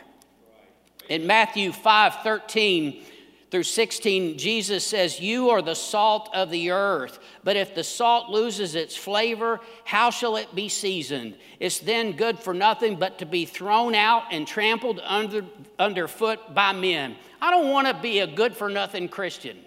In 1.10 1.26
Matthew 1.26 1.72
5 1.72 2.15
13, 2.24 3.04
through 3.50 3.63
16, 3.63 4.38
Jesus 4.38 4.86
says, 4.86 5.22
You 5.22 5.50
are 5.52 5.62
the 5.62 5.74
salt 5.74 6.30
of 6.34 6.50
the 6.50 6.72
earth. 6.72 7.20
But 7.46 7.56
if 7.56 7.74
the 7.74 7.84
salt 7.84 8.30
loses 8.30 8.76
its 8.76 8.96
flavor, 8.96 9.62
how 9.86 10.10
shall 10.10 10.36
it 10.36 10.54
be 10.54 10.67
seasoned? 10.67 11.38
It's 11.60 11.80
then 11.80 12.12
good 12.12 12.39
for 12.39 12.54
nothing 12.54 12.98
but 12.98 13.20
to 13.20 13.26
be 13.26 13.46
thrown 13.46 13.96
out 13.96 14.24
and 14.32 14.46
trampled 14.46 15.00
under, 15.02 15.46
underfoot 15.80 16.54
by 16.54 16.74
men. 16.74 17.15
I 17.41 17.52
don't 17.52 17.70
want 17.70 17.88
to 17.88 17.93
be 17.93 18.20
a 18.20 18.28
good 18.28 18.56
for 18.56 18.70
nothing 18.70 19.08
Christian. 19.08 19.58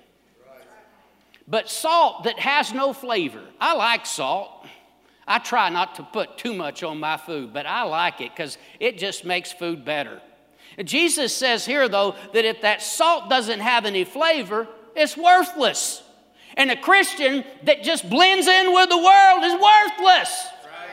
But 1.49 1.71
salt 1.71 2.25
that 2.25 2.39
has 2.39 2.75
no 2.75 2.93
flavor, 2.93 3.43
I 3.61 3.75
like 3.75 4.05
salt. 4.05 4.67
I 5.27 5.39
try 5.39 5.69
not 5.71 5.95
to 5.95 6.03
put 6.03 6.37
too 6.37 6.53
much 6.53 6.83
on 6.83 7.01
my 7.01 7.17
food, 7.17 7.53
but 7.53 7.65
I 7.65 7.83
like 7.85 8.21
it 8.21 8.33
because 8.33 8.59
it 8.79 8.99
just 8.99 9.25
makes 9.25 9.53
food 9.53 9.85
better. 9.85 10.21
Jesus 10.85 11.35
says 11.35 11.67
here, 11.67 11.89
though, 11.89 12.15
that 12.33 12.45
if 12.45 12.63
that 12.63 12.83
salt 12.83 13.29
doesn't 13.29 13.61
have 13.61 13.85
any 13.85 14.05
flavor, 14.05 14.67
it's 14.97 15.17
worthless. 15.17 16.03
And 16.57 16.71
a 16.71 16.77
Christian 16.77 17.45
that 17.65 17.83
just 17.83 18.09
blends 18.09 18.47
in 18.47 18.73
with 18.73 18.89
the 18.89 18.99
world 18.99 19.45
is 19.45 19.53
worthless. 19.53 20.47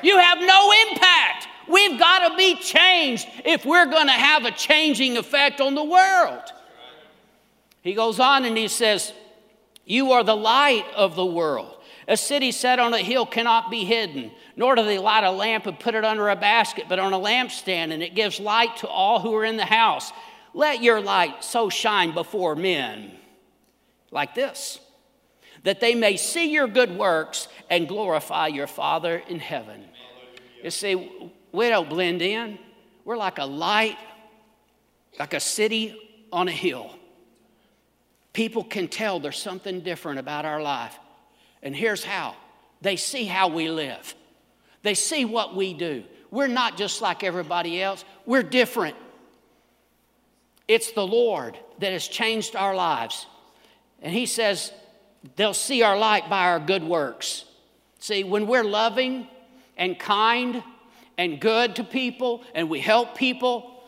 You 0.04 0.18
have 0.18 0.40
no 0.40 0.74
impact. 0.90 1.48
We've 1.68 2.00
got 2.00 2.30
to 2.30 2.38
be 2.38 2.56
changed 2.56 3.28
if 3.44 3.66
we're 3.66 3.88
going 3.88 4.08
to 4.08 4.14
have 4.14 4.46
a 4.46 4.52
changing 4.52 5.18
effect 5.18 5.60
on 5.60 5.76
the 5.76 5.84
world. 5.84 6.44
He 7.82 7.94
goes 7.94 8.20
on 8.20 8.46
and 8.46 8.58
he 8.58 8.68
says, 8.68 9.14
You 9.86 10.12
are 10.12 10.24
the 10.24 10.36
light 10.36 10.86
of 10.96 11.16
the 11.16 11.26
world. 11.26 11.77
A 12.08 12.16
city 12.16 12.52
set 12.54 12.80
on 12.80 12.94
a 12.94 13.00
hill 13.00 13.26
cannot 13.26 13.70
be 13.70 13.84
hidden, 13.84 14.32
nor 14.56 14.76
do 14.76 14.84
they 14.84 14.98
light 14.98 15.26
a 15.26 15.32
lamp 15.32 15.66
and 15.66 15.78
put 15.78 15.94
it 15.94 16.06
under 16.06 16.30
a 16.30 16.38
basket, 16.38 16.86
but 16.88 17.00
on 17.00 17.12
a 17.12 17.20
lampstand, 17.20 17.92
and 17.92 18.02
it 18.02 18.16
gives 18.16 18.40
light 18.40 18.78
to 18.78 18.88
all 18.88 19.20
who 19.20 19.36
are 19.36 19.44
in 19.44 19.58
the 19.58 19.66
house. 19.66 20.14
Let 20.54 20.82
your 20.82 21.02
light 21.02 21.44
so 21.44 21.70
shine 21.70 22.14
before 22.14 22.56
men 22.56 23.12
like 24.10 24.34
this, 24.36 24.80
that 25.64 25.82
they 25.82 25.96
may 25.96 26.16
see 26.16 26.50
your 26.52 26.68
good 26.68 26.98
works 26.98 27.50
and 27.70 27.90
glorify 27.90 28.48
your 28.48 28.68
Father 28.68 29.22
in 29.28 29.40
heaven. 29.40 29.84
You 30.64 30.72
see, 30.72 31.32
we 31.52 31.68
don't 31.68 31.90
blend 31.90 32.22
in. 32.22 32.58
We're 33.04 33.18
like 33.18 33.38
a 33.38 33.46
light, 33.46 33.98
like 35.20 35.34
a 35.34 35.42
city 35.42 36.26
on 36.32 36.48
a 36.48 36.52
hill. 36.52 36.96
People 38.32 38.64
can 38.64 38.88
tell 38.88 39.20
there's 39.20 39.38
something 39.38 39.82
different 39.82 40.20
about 40.20 40.46
our 40.46 40.62
life 40.62 40.98
And 41.64 41.76
here's 41.76 42.04
how 42.04 42.36
they 42.82 42.96
see 42.96 43.26
how 43.26 43.48
we 43.48 43.70
live, 43.70 44.16
they 44.84 44.94
see 44.94 45.26
what 45.26 45.56
we 45.56 45.74
do. 45.74 46.04
We're 46.30 46.48
not 46.48 46.78
just 46.78 47.02
like 47.02 47.24
everybody 47.24 47.82
else, 47.82 48.04
we're 48.26 48.44
different. 48.44 48.96
It's 50.68 50.92
the 50.92 51.08
Lord 51.08 51.58
that 51.80 51.94
has 51.94 52.08
changed 52.08 52.56
our 52.56 52.76
lives. 52.76 53.26
And 54.02 54.14
He 54.14 54.26
says 54.26 54.72
they'll 55.36 55.54
see 55.54 55.82
our 55.82 55.98
light 55.98 56.30
by 56.30 56.48
our 56.48 56.60
good 56.60 56.84
works. 56.84 57.46
See, 58.00 58.24
when 58.24 58.48
we're 58.48 58.64
loving 58.64 59.28
and 59.78 59.98
kind 59.98 60.62
and 61.18 61.40
good 61.40 61.78
to 61.78 61.84
people 61.84 62.44
and 62.54 62.70
we 62.70 62.80
help 62.80 63.18
people, 63.18 63.82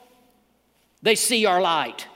they 1.01 1.15
see 1.15 1.45
our 1.45 1.61
light. 1.61 2.07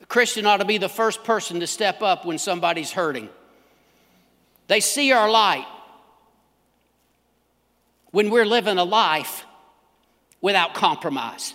The 0.00 0.06
Christian 0.06 0.46
ought 0.46 0.58
to 0.58 0.64
be 0.64 0.78
the 0.78 0.88
first 0.88 1.24
person 1.24 1.60
to 1.60 1.66
step 1.66 2.02
up 2.02 2.24
when 2.24 2.38
somebody's 2.38 2.92
hurting. 2.92 3.28
They 4.68 4.80
see 4.80 5.12
our 5.12 5.30
light 5.30 5.66
when 8.10 8.30
we're 8.30 8.46
living 8.46 8.78
a 8.78 8.84
life 8.84 9.44
without 10.40 10.74
compromise. 10.74 11.54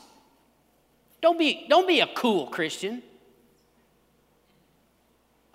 Don't 1.21 1.37
be, 1.37 1.65
don't 1.69 1.87
be 1.87 1.99
a 1.99 2.07
cool 2.07 2.47
Christian. 2.47 3.03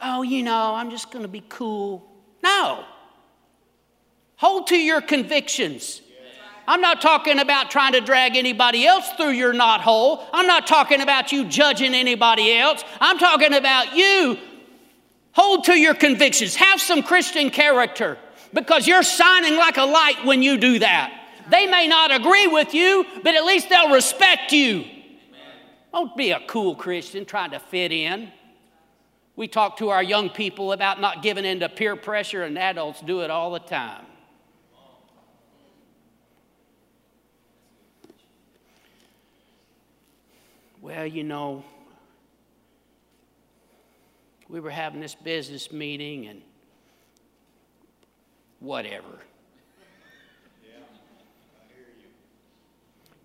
Oh, 0.01 0.23
you 0.23 0.43
know, 0.43 0.75
I'm 0.75 0.91
just 0.91 1.11
going 1.11 1.23
to 1.23 1.29
be 1.29 1.43
cool. 1.49 2.07
No. 2.43 2.85
Hold 4.37 4.67
to 4.69 4.77
your 4.77 5.01
convictions. 5.01 6.03
I'm 6.69 6.81
not 6.81 7.01
talking 7.01 7.39
about 7.39 7.71
trying 7.71 7.93
to 7.93 8.01
drag 8.01 8.37
anybody 8.37 8.87
else 8.87 9.09
through 9.13 9.31
your 9.31 9.53
knot 9.53 9.81
hole. 9.81 10.27
I'm 10.33 10.47
not 10.47 10.67
talking 10.67 11.01
about 11.01 11.31
you 11.31 11.45
judging 11.45 11.95
anybody 11.95 12.57
else. 12.57 12.83
I'm 13.01 13.19
talking 13.19 13.55
about 13.55 13.95
you. 13.95 14.39
Hold 15.37 15.65
to 15.65 15.79
your 15.79 15.93
convictions. 15.93 16.57
Have 16.57 16.81
some 16.81 17.03
Christian 17.03 17.51
character 17.51 18.17
because 18.55 18.87
you're 18.87 19.03
shining 19.03 19.57
like 19.57 19.77
a 19.77 19.85
light 19.85 20.25
when 20.25 20.43
you 20.43 20.57
do 20.57 20.79
that. 20.79 21.13
They 21.51 21.67
may 21.67 21.87
not 21.87 22.11
agree 22.11 22.47
with 22.47 22.73
you, 22.73 23.05
but 23.23 23.35
at 23.35 23.45
least 23.45 23.69
they'll 23.69 23.93
respect 23.93 24.51
you. 24.53 24.87
Don't 25.93 26.17
be 26.17 26.31
a 26.31 26.41
cool 26.47 26.75
Christian 26.75 27.27
trying 27.27 27.51
to 27.51 27.59
fit 27.59 27.93
in. 27.93 28.33
We 29.37 29.47
talk 29.47 29.77
to 29.77 29.91
our 29.91 30.03
young 30.03 30.31
people 30.31 30.73
about 30.73 31.03
not 31.03 31.23
giving 31.23 31.45
in 31.45 31.61
to 31.61 31.69
peer 31.69 31.97
pressure, 31.97 32.43
and 32.43 32.57
adults 32.57 33.03
do 33.03 33.21
it 33.21 33.31
all 33.31 33.51
the 33.51 33.59
time. 33.59 34.07
Well, 40.81 41.07
you 41.07 41.25
know, 41.25 41.63
we 44.49 44.61
were 44.61 44.71
having 44.71 45.01
this 45.01 45.15
business 45.15 45.73
meeting 45.73 46.27
and 46.27 46.43
whatever. 48.61 49.21
Yeah, 50.63 50.79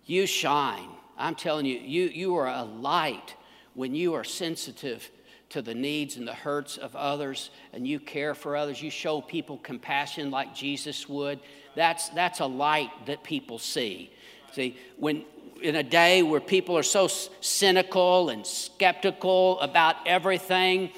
you. 0.07 0.21
you 0.21 0.25
shine. 0.25 0.89
I'm 1.17 1.36
telling 1.36 1.65
you, 1.65 1.77
you, 1.77 2.05
you 2.05 2.36
are 2.36 2.47
a 2.47 2.63
light 2.63 3.36
when 3.75 3.93
you 3.93 4.13
are 4.15 4.23
sensitive 4.23 5.10
to 5.49 5.62
the 5.62 5.75
needs 5.75 6.15
and 6.15 6.27
the 6.27 6.34
hurts 6.34 6.77
of 6.77 6.95
others 6.95 7.51
and 7.73 7.88
you 7.88 7.99
care 7.99 8.34
for 8.34 8.55
others. 8.55 8.81
You 8.81 8.89
show 8.89 9.21
people 9.21 9.57
compassion 9.57 10.31
like 10.31 10.55
Jesus 10.55 11.07
would. 11.07 11.39
That's, 11.75 12.10
that's 12.10 12.39
a 12.39 12.45
light 12.45 12.89
that 13.05 13.23
people 13.23 13.60
see. 13.60 14.12
See, 14.53 14.77
when 14.97 15.25
in 15.62 15.75
a 15.75 15.84
day 15.84 16.23
where 16.23 16.39
people 16.39 16.77
are 16.77 16.84
so 16.84 17.07
cynical 17.07 18.29
and 18.29 18.45
skeptical 18.45 19.60
about 19.60 19.95
everything, 20.07 20.91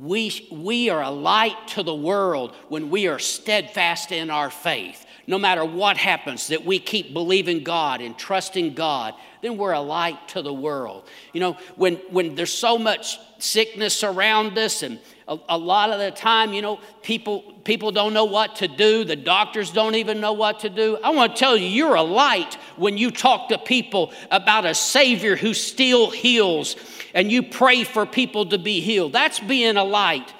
we, 0.00 0.46
we 0.50 0.90
are 0.90 1.02
a 1.02 1.10
light 1.10 1.68
to 1.68 1.82
the 1.82 1.94
world 1.94 2.54
when 2.68 2.90
we 2.90 3.06
are 3.08 3.18
steadfast 3.18 4.12
in 4.12 4.30
our 4.30 4.50
faith 4.50 5.05
no 5.26 5.38
matter 5.38 5.64
what 5.64 5.96
happens, 5.96 6.48
that 6.48 6.64
we 6.64 6.78
keep 6.78 7.12
believing 7.12 7.64
God 7.64 8.00
and 8.00 8.16
trusting 8.16 8.74
God, 8.74 9.14
then 9.42 9.56
we're 9.56 9.72
a 9.72 9.80
light 9.80 10.28
to 10.28 10.42
the 10.42 10.52
world. 10.52 11.08
You 11.32 11.40
know, 11.40 11.56
when, 11.74 11.94
when 12.10 12.34
there's 12.34 12.52
so 12.52 12.78
much 12.78 13.18
sickness 13.38 14.04
around 14.04 14.56
us 14.56 14.82
and 14.82 14.98
a, 15.28 15.38
a, 15.48 15.58
lot 15.58 15.90
of 15.90 15.98
the 15.98 16.10
time, 16.12 16.52
you 16.52 16.62
know, 16.62 16.78
people, 17.02 17.42
people 17.64 17.90
don't 17.90 18.12
know 18.14 18.24
what 18.24 18.56
to 18.56 18.68
do. 18.68 19.04
The 19.04 19.16
doctors 19.16 19.72
don't 19.72 19.96
even 19.96 20.20
know 20.20 20.32
what 20.32 20.60
to 20.60 20.68
do. 20.68 20.98
I 21.02 21.10
want 21.10 21.34
to 21.34 21.38
tell 21.38 21.56
you, 21.56 21.66
you're 21.66 21.96
a 21.96 22.02
light 22.02 22.54
when 22.76 22.96
you 22.96 23.10
talk 23.10 23.48
to 23.48 23.58
people 23.58 24.12
about 24.30 24.64
a 24.64 24.74
Savior 24.74 25.34
who 25.34 25.54
still 25.54 26.10
heals 26.10 26.76
and 27.14 27.32
you 27.32 27.42
pray 27.42 27.82
for 27.82 28.06
people 28.06 28.46
to 28.46 28.58
be 28.58 28.80
healed. 28.80 29.12
That's 29.12 29.40
being 29.40 29.76
a 29.76 29.84
light 29.84 30.32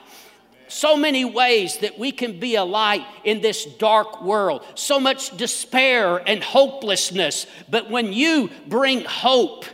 so 0.69 0.97
many 0.97 1.25
ways 1.25 1.79
that 1.79 1.99
we 1.99 2.13
can 2.13 2.39
be 2.39 2.57
a 2.57 2.65
light 2.65 3.07
in 3.25 3.41
this 3.41 3.65
dark 3.65 4.23
world, 4.23 4.65
so 4.75 4.99
much 4.99 5.37
despair 5.37 6.17
and 6.29 6.43
hopelessness. 6.43 7.47
But 7.69 7.91
when 7.91 8.13
you 8.13 8.51
bring 8.67 9.05
hope, 9.05 9.65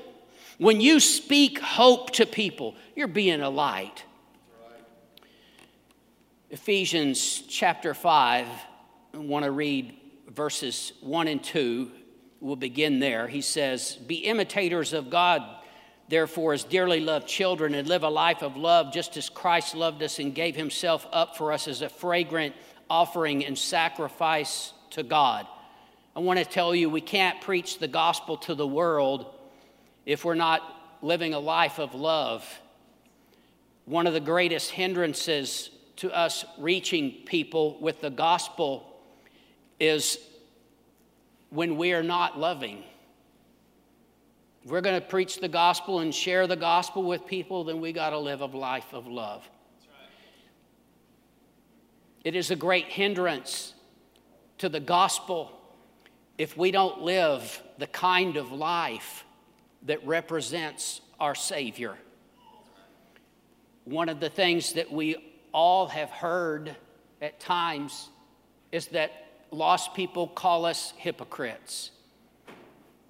when 0.59 0.81
you 0.81 1.01
speak 1.01 1.59
hope 1.59 2.11
to 2.13 2.27
people, 2.27 2.75
you're 2.95 3.09
being 3.09 3.41
a 3.41 3.51
light. 3.51 4.05
Ephesians 6.51 7.43
chapter 7.49 7.95
5, 7.95 8.47
I 9.15 9.17
want 9.17 9.45
to 9.45 9.51
read 9.51 9.97
verses 10.29 10.93
1 11.01 11.29
and 11.29 11.43
2. 11.43 11.91
We'll 12.41 12.57
begin 12.57 12.99
there. 12.99 13.27
He 13.29 13.41
says, 13.41 13.97
Be 13.97 14.17
imitators 14.17 14.93
of 14.93 15.09
God 15.09 15.43
therefore, 16.09 16.53
as 16.53 16.65
dearly 16.65 17.01
loved 17.01 17.27
children, 17.27 17.75
and 17.75 17.89
live 17.89 18.03
a 18.03 18.09
life 18.09 18.43
of 18.43 18.57
love 18.57 18.93
just 18.93 19.17
as 19.17 19.29
Christ 19.29 19.75
loved 19.75 20.03
us 20.03 20.19
and 20.19 20.35
gave 20.35 20.57
himself 20.57 21.07
up 21.13 21.37
for 21.37 21.53
us 21.53 21.69
as 21.69 21.83
a 21.83 21.89
fragrant 21.89 22.55
offering 22.89 23.45
and 23.45 23.57
sacrifice 23.57 24.73
to 24.91 25.03
God. 25.03 25.47
I 26.15 26.21
want 26.21 26.39
to 26.39 26.45
tell 26.45 26.75
you, 26.75 26.91
we 26.91 27.01
can't 27.01 27.41
preach 27.41 27.79
the 27.79 27.89
gospel 27.89 28.37
to 28.39 28.55
the 28.55 28.67
world 28.67 29.35
if 30.05 30.25
we're 30.25 30.35
not 30.35 30.63
living 31.01 31.33
a 31.33 31.39
life 31.39 31.79
of 31.79 31.95
love. 31.95 32.47
One 33.87 34.07
of 34.07 34.13
the 34.13 34.21
greatest 34.21 34.71
hindrances 34.71 35.71
to 35.97 36.15
us 36.15 36.45
reaching 36.59 37.13
people 37.25 37.79
with 37.81 38.01
the 38.01 38.11
gospel 38.11 39.01
is 39.81 40.19
when 41.51 41.77
we 41.77 41.93
are 41.93 42.03
not 42.03 42.39
loving. 42.39 42.85
If 44.65 44.71
we're 44.71 44.81
going 44.81 45.01
to 45.01 45.07
preach 45.07 45.41
the 45.41 45.49
gospel 45.49 45.99
and 45.99 46.15
share 46.15 46.47
the 46.47 46.57
gospel 46.57 47.03
with 47.03 47.27
people, 47.27 47.65
then 47.65 47.81
we 47.81 47.93
got 47.93 48.11
to 48.11 48.19
live 48.19 48.43
a 48.43 48.47
life 48.47 48.93
of 48.93 49.09
love. 49.09 49.49
It 52.23 52.37
is 52.37 52.53
a 52.53 52.57
great 52.57 52.87
hindrance 52.87 53.75
to 54.59 54.69
the 54.69 54.79
gospel 54.79 55.51
if 56.39 56.57
we 56.57 56.71
don't 56.71 57.03
live 57.03 57.61
the 57.79 57.89
kind 57.89 58.37
of 58.37 58.53
life 58.53 59.25
that 59.87 60.07
represents 60.07 61.01
our 61.19 61.35
Savior. 61.35 61.97
One 63.85 64.09
of 64.09 64.21
the 64.21 64.31
things 64.31 64.75
that 64.75 64.93
we 64.93 65.17
all 65.51 65.89
have 65.89 66.11
heard 66.11 66.77
at 67.21 67.41
times 67.41 68.09
is 68.71 68.87
that 68.89 69.11
lost 69.51 69.95
people 69.95 70.29
call 70.29 70.65
us 70.65 70.95
hypocrites. 70.97 71.91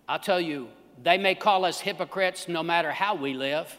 I'll 0.08 0.18
tell 0.18 0.40
you, 0.40 0.68
they 1.00 1.18
may 1.18 1.34
call 1.34 1.64
us 1.64 1.80
hypocrites 1.80 2.48
no 2.48 2.62
matter 2.62 2.90
how 2.90 3.14
we 3.14 3.34
live, 3.34 3.78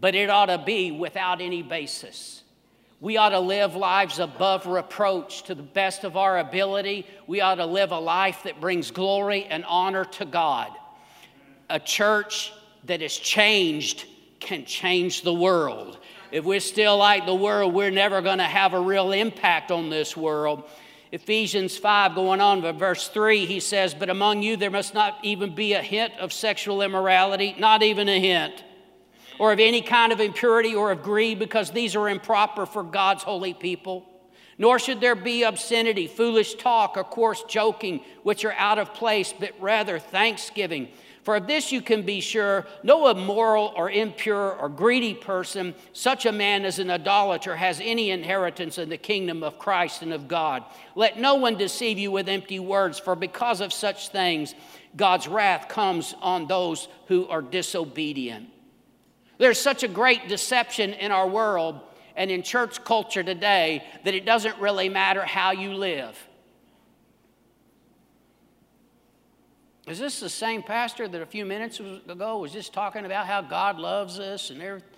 but 0.00 0.14
it 0.14 0.30
ought 0.30 0.46
to 0.46 0.58
be 0.58 0.90
without 0.90 1.40
any 1.40 1.62
basis. 1.62 2.42
We 3.00 3.16
ought 3.16 3.30
to 3.30 3.40
live 3.40 3.76
lives 3.76 4.18
above 4.18 4.66
reproach 4.66 5.42
to 5.44 5.54
the 5.54 5.62
best 5.62 6.04
of 6.04 6.16
our 6.16 6.38
ability. 6.38 7.06
We 7.26 7.40
ought 7.40 7.56
to 7.56 7.66
live 7.66 7.92
a 7.92 7.98
life 7.98 8.44
that 8.44 8.60
brings 8.60 8.90
glory 8.90 9.44
and 9.44 9.64
honor 9.66 10.04
to 10.04 10.24
God. 10.24 10.70
A 11.68 11.78
church 11.78 12.52
that 12.84 13.02
is 13.02 13.16
changed 13.16 14.06
can 14.40 14.64
change 14.64 15.22
the 15.22 15.34
world. 15.34 15.98
If 16.30 16.44
we're 16.44 16.60
still 16.60 16.96
like 16.96 17.26
the 17.26 17.34
world, 17.34 17.74
we're 17.74 17.90
never 17.90 18.20
going 18.20 18.38
to 18.38 18.44
have 18.44 18.74
a 18.74 18.80
real 18.80 19.12
impact 19.12 19.70
on 19.70 19.90
this 19.90 20.16
world. 20.16 20.64
Ephesians 21.14 21.76
5, 21.76 22.16
going 22.16 22.40
on 22.40 22.62
to 22.62 22.72
verse 22.72 23.06
3, 23.06 23.46
he 23.46 23.60
says, 23.60 23.94
But 23.94 24.10
among 24.10 24.42
you 24.42 24.56
there 24.56 24.68
must 24.68 24.94
not 24.94 25.16
even 25.22 25.54
be 25.54 25.74
a 25.74 25.80
hint 25.80 26.12
of 26.18 26.32
sexual 26.32 26.82
immorality, 26.82 27.54
not 27.56 27.84
even 27.84 28.08
a 28.08 28.18
hint, 28.18 28.64
or 29.38 29.52
of 29.52 29.60
any 29.60 29.80
kind 29.80 30.10
of 30.10 30.18
impurity 30.18 30.74
or 30.74 30.90
of 30.90 31.04
greed, 31.04 31.38
because 31.38 31.70
these 31.70 31.94
are 31.94 32.08
improper 32.08 32.66
for 32.66 32.82
God's 32.82 33.22
holy 33.22 33.54
people. 33.54 34.04
Nor 34.58 34.80
should 34.80 35.00
there 35.00 35.14
be 35.14 35.44
obscenity, 35.44 36.08
foolish 36.08 36.56
talk, 36.56 36.96
or 36.96 37.04
coarse 37.04 37.44
joking, 37.44 38.00
which 38.24 38.44
are 38.44 38.54
out 38.54 38.80
of 38.80 38.92
place, 38.92 39.32
but 39.38 39.52
rather 39.60 40.00
thanksgiving. 40.00 40.88
For 41.24 41.36
of 41.36 41.46
this 41.46 41.72
you 41.72 41.80
can 41.80 42.02
be 42.02 42.20
sure 42.20 42.66
no 42.82 43.08
immoral 43.08 43.72
or 43.76 43.90
impure 43.90 44.52
or 44.52 44.68
greedy 44.68 45.14
person, 45.14 45.74
such 45.94 46.26
a 46.26 46.32
man 46.32 46.66
as 46.66 46.78
an 46.78 46.90
idolater, 46.90 47.56
has 47.56 47.80
any 47.82 48.10
inheritance 48.10 48.76
in 48.76 48.90
the 48.90 48.98
kingdom 48.98 49.42
of 49.42 49.58
Christ 49.58 50.02
and 50.02 50.12
of 50.12 50.28
God. 50.28 50.64
Let 50.94 51.18
no 51.18 51.36
one 51.36 51.56
deceive 51.56 51.98
you 51.98 52.10
with 52.10 52.28
empty 52.28 52.60
words, 52.60 52.98
for 52.98 53.16
because 53.16 53.62
of 53.62 53.72
such 53.72 54.10
things, 54.10 54.54
God's 54.96 55.26
wrath 55.26 55.68
comes 55.68 56.14
on 56.20 56.46
those 56.46 56.88
who 57.08 57.26
are 57.28 57.42
disobedient. 57.42 58.50
There's 59.38 59.58
such 59.58 59.82
a 59.82 59.88
great 59.88 60.28
deception 60.28 60.92
in 60.92 61.10
our 61.10 61.26
world, 61.26 61.80
and 62.16 62.30
in 62.30 62.42
church 62.42 62.84
culture 62.84 63.22
today 63.22 63.82
that 64.04 64.14
it 64.14 64.24
doesn't 64.24 64.58
really 64.58 64.88
matter 64.88 65.24
how 65.24 65.52
you 65.52 65.74
live. 65.74 66.16
Is 69.86 69.98
this 69.98 70.20
the 70.20 70.30
same 70.30 70.62
pastor 70.62 71.06
that 71.06 71.20
a 71.20 71.26
few 71.26 71.44
minutes 71.44 71.78
ago 71.78 72.38
was 72.38 72.52
just 72.52 72.72
talking 72.72 73.04
about 73.04 73.26
how 73.26 73.42
God 73.42 73.78
loves 73.78 74.18
us 74.18 74.50
and 74.50 74.62
everything? 74.62 74.88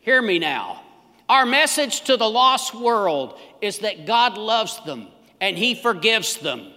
Hear 0.00 0.22
me 0.22 0.38
now. 0.38 0.82
Our 1.28 1.46
message 1.46 2.02
to 2.02 2.16
the 2.16 2.28
lost 2.28 2.74
world 2.74 3.38
is 3.60 3.78
that 3.78 4.06
God 4.06 4.38
loves 4.38 4.78
them 4.84 5.08
and 5.40 5.58
He 5.58 5.74
forgives 5.74 6.36
them. 6.36 6.72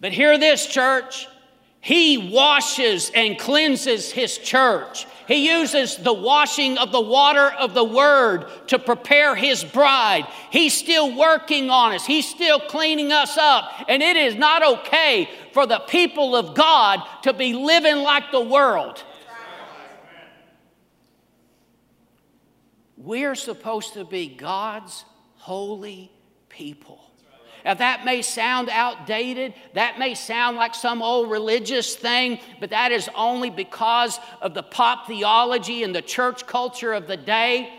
But 0.00 0.12
hear 0.12 0.36
this, 0.36 0.66
church. 0.66 1.28
He 1.82 2.16
washes 2.16 3.10
and 3.12 3.36
cleanses 3.36 4.12
His 4.12 4.38
church. 4.38 5.04
He 5.26 5.48
uses 5.48 5.96
the 5.96 6.12
washing 6.12 6.78
of 6.78 6.92
the 6.92 7.00
water 7.00 7.50
of 7.58 7.74
the 7.74 7.82
Word 7.82 8.46
to 8.68 8.78
prepare 8.78 9.34
His 9.34 9.64
bride. 9.64 10.28
He's 10.52 10.74
still 10.74 11.16
working 11.16 11.70
on 11.70 11.92
us, 11.92 12.06
He's 12.06 12.28
still 12.28 12.60
cleaning 12.60 13.10
us 13.10 13.36
up. 13.36 13.84
And 13.88 14.00
it 14.00 14.16
is 14.16 14.36
not 14.36 14.64
okay 14.64 15.28
for 15.52 15.66
the 15.66 15.80
people 15.80 16.36
of 16.36 16.54
God 16.54 17.00
to 17.24 17.32
be 17.32 17.52
living 17.52 17.96
like 17.96 18.30
the 18.30 18.40
world. 18.40 19.02
We're 22.96 23.34
supposed 23.34 23.94
to 23.94 24.04
be 24.04 24.28
God's 24.28 25.04
holy 25.34 26.12
people. 26.48 27.01
Now, 27.64 27.74
that 27.74 28.04
may 28.04 28.22
sound 28.22 28.68
outdated, 28.68 29.54
that 29.74 29.98
may 29.98 30.14
sound 30.14 30.56
like 30.56 30.74
some 30.74 31.00
old 31.00 31.30
religious 31.30 31.94
thing, 31.94 32.40
but 32.58 32.70
that 32.70 32.90
is 32.90 33.08
only 33.14 33.50
because 33.50 34.18
of 34.40 34.54
the 34.54 34.62
pop 34.62 35.06
theology 35.06 35.82
and 35.84 35.94
the 35.94 36.02
church 36.02 36.46
culture 36.46 36.92
of 36.92 37.06
the 37.06 37.16
day, 37.16 37.72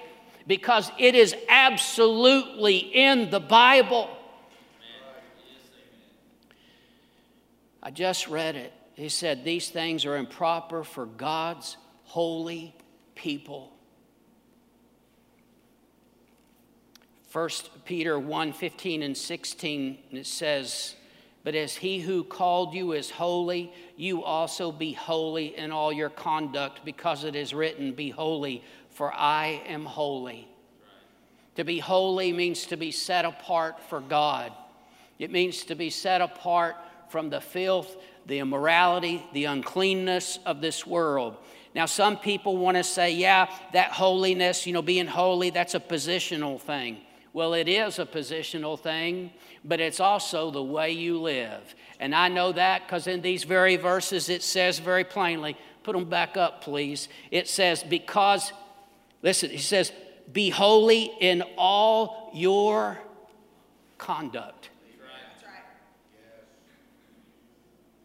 because 0.48 0.90
it 0.98 1.16
is 1.16 1.36
absolutely 1.50 2.78
in 2.78 3.30
the 3.30 3.40
Bible. 3.40 4.10
I 7.82 7.92
just 7.92 8.30
read 8.30 8.56
it. 8.56 8.72
He 8.94 9.10
said, 9.10 9.44
These 9.44 9.70
things 9.70 10.06
are 10.06 10.16
improper 10.16 10.86
for 10.86 11.06
God's 11.06 11.76
holy 12.06 12.74
people. 13.16 13.73
1 17.34 17.50
Peter 17.84 18.20
1 18.20 18.54
15 18.54 19.02
and 19.02 19.18
16, 19.18 19.98
it 20.12 20.28
says, 20.28 20.96
But 21.44 21.56
as 21.56 21.76
he 21.76 22.00
who 22.00 22.24
called 22.24 22.76
you 22.76 22.92
is 22.92 23.10
holy, 23.10 23.74
you 23.98 24.24
also 24.24 24.72
be 24.72 24.94
holy 24.94 25.58
in 25.58 25.72
all 25.72 25.92
your 25.92 26.12
conduct, 26.12 26.86
because 26.86 27.24
it 27.24 27.36
is 27.36 27.52
written, 27.52 27.94
Be 27.94 28.12
holy, 28.12 28.64
for 28.92 29.12
I 29.12 29.64
am 29.66 29.84
holy. 29.84 30.48
To 31.56 31.64
be 31.64 31.80
holy 31.80 32.32
means 32.34 32.68
to 32.68 32.78
be 32.78 32.92
set 32.92 33.26
apart 33.26 33.80
for 33.90 34.00
God. 34.00 34.52
It 35.18 35.32
means 35.32 35.64
to 35.66 35.76
be 35.76 35.90
set 35.90 36.22
apart 36.22 36.76
from 37.10 37.32
the 37.32 37.42
filth, 37.42 37.98
the 38.28 38.40
immorality, 38.40 39.26
the 39.34 39.46
uncleanness 39.46 40.38
of 40.46 40.62
this 40.62 40.86
world. 40.86 41.38
Now, 41.74 41.88
some 41.88 42.18
people 42.18 42.58
want 42.58 42.78
to 42.78 42.84
say, 42.84 43.16
yeah, 43.16 43.50
that 43.74 43.92
holiness, 43.92 44.68
you 44.68 44.74
know, 44.74 44.84
being 44.84 45.08
holy, 45.08 45.50
that's 45.50 45.74
a 45.74 45.80
positional 45.80 46.62
thing. 46.62 47.02
Well, 47.34 47.56
it 47.56 47.68
is 47.68 47.98
a 47.98 48.06
positional 48.06 48.80
thing, 48.80 49.32
but 49.66 49.80
it's 49.80 50.00
also 50.00 50.52
the 50.52 50.64
way 50.64 50.92
you 50.92 51.20
live. 51.20 51.76
And 52.00 52.14
I 52.14 52.28
know 52.28 52.52
that 52.52 52.86
because 52.86 53.08
in 53.08 53.22
these 53.22 53.44
very 53.44 53.76
verses 53.76 54.30
it 54.30 54.44
says 54.44 54.78
very 54.78 55.04
plainly, 55.04 55.58
put 55.82 55.94
them 55.94 56.06
back 56.06 56.38
up, 56.38 56.64
please. 56.64 57.10
It 57.32 57.48
says, 57.48 57.84
because, 57.84 58.54
listen, 59.24 59.50
he 59.50 59.58
says, 59.58 59.92
be 60.32 60.52
holy 60.52 61.12
in 61.20 61.44
all 61.58 62.30
your 62.36 63.00
conduct. 63.98 64.70
That's 65.02 65.44
right. 65.44 65.62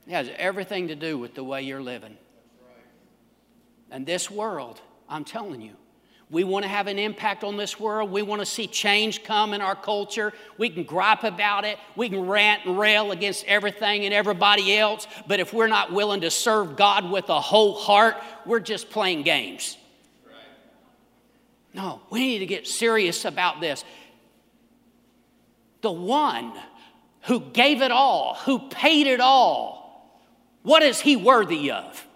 It 0.07 0.13
has 0.13 0.31
everything 0.37 0.89
to 0.89 0.97
do 0.97 1.19
with 1.19 1.35
the 1.35 1.45
way 1.45 1.63
you're 1.63 1.83
living. 1.83 2.17
And 3.91 4.07
this 4.07 4.31
world, 4.31 4.81
I'm 5.09 5.25
telling 5.25 5.61
you, 5.61 5.77
we 6.31 6.45
want 6.45 6.65
to 6.65 6.69
have 6.69 6.89
an 6.89 6.99
impact 6.99 7.43
on 7.43 7.57
this 7.57 7.81
world. 7.81 8.11
We 8.11 8.21
want 8.21 8.43
to 8.43 8.47
see 8.47 8.67
change 8.67 9.25
come 9.25 9.55
in 9.55 9.63
our 9.63 9.75
culture. 9.75 10.35
We 10.59 10.69
can 10.69 10.85
gripe 10.85 11.25
about 11.25 11.65
it. 11.65 11.79
We 11.97 12.11
can 12.11 12.27
rant 12.27 12.67
and 12.67 12.79
rail 12.79 13.13
against 13.13 13.47
everything 13.47 14.05
and 14.05 14.13
everybody 14.13 14.77
else. 14.77 15.07
But 15.27 15.41
if 15.41 15.55
we're 15.55 15.69
not 15.69 15.93
willing 15.93 16.21
to 16.21 16.31
serve 16.31 16.77
God 16.77 17.11
with 17.11 17.31
a 17.31 17.41
whole 17.41 17.75
heart, 17.75 18.17
we're 18.45 18.61
just 18.61 18.91
playing 18.91 19.23
games. 19.23 19.79
No, 21.73 22.01
we 22.11 22.21
need 22.21 22.39
to 22.41 22.47
get 22.47 22.67
serious 22.67 23.25
about 23.25 23.61
this. 23.61 23.85
The 25.81 25.93
one 25.93 26.53
who 27.23 27.41
gave 27.41 27.83
it 27.83 27.93
all, 27.93 28.35
who 28.35 28.69
paid 28.69 29.07
it 29.07 29.21
all, 29.21 29.79
what 30.63 30.83
is 30.83 31.01
he 31.01 31.17
worthy 31.17 31.71
of? 31.71 32.08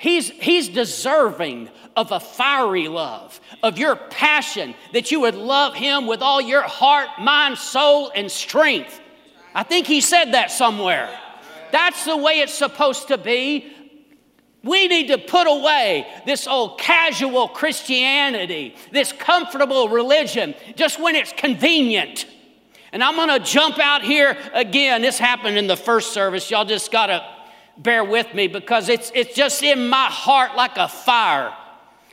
He's, 0.00 0.30
he's 0.30 0.70
deserving 0.70 1.68
of 1.94 2.10
a 2.10 2.20
fiery 2.20 2.88
love, 2.88 3.38
of 3.62 3.76
your 3.76 3.96
passion, 3.96 4.74
that 4.94 5.10
you 5.10 5.20
would 5.20 5.34
love 5.34 5.74
Him 5.74 6.06
with 6.06 6.22
all 6.22 6.40
your 6.40 6.62
heart, 6.62 7.08
mind, 7.18 7.58
soul, 7.58 8.10
and 8.14 8.30
strength. 8.30 8.98
I 9.54 9.62
think 9.62 9.86
He 9.86 10.00
said 10.00 10.32
that 10.32 10.50
somewhere. 10.50 11.10
That's 11.70 12.06
the 12.06 12.16
way 12.16 12.40
it's 12.40 12.54
supposed 12.54 13.08
to 13.08 13.18
be. 13.18 13.70
We 14.64 14.88
need 14.88 15.08
to 15.08 15.18
put 15.18 15.46
away 15.46 16.06
this 16.24 16.46
old 16.46 16.78
casual 16.78 17.48
Christianity, 17.48 18.76
this 18.92 19.12
comfortable 19.12 19.90
religion, 19.90 20.54
just 20.76 20.98
when 20.98 21.14
it's 21.14 21.34
convenient. 21.36 22.24
And 22.94 23.04
I'm 23.04 23.16
gonna 23.16 23.38
jump 23.38 23.78
out 23.78 24.00
here 24.00 24.34
again. 24.54 25.02
This 25.02 25.18
happened 25.18 25.58
in 25.58 25.66
the 25.66 25.76
first 25.76 26.12
service. 26.12 26.50
Y'all 26.50 26.64
just 26.64 26.90
gotta 26.90 27.22
bear 27.82 28.04
with 28.04 28.34
me 28.34 28.46
because 28.46 28.88
it's, 28.88 29.10
it's 29.14 29.34
just 29.34 29.62
in 29.62 29.88
my 29.88 30.06
heart 30.06 30.54
like 30.56 30.76
a 30.76 30.88
fire. 30.88 31.54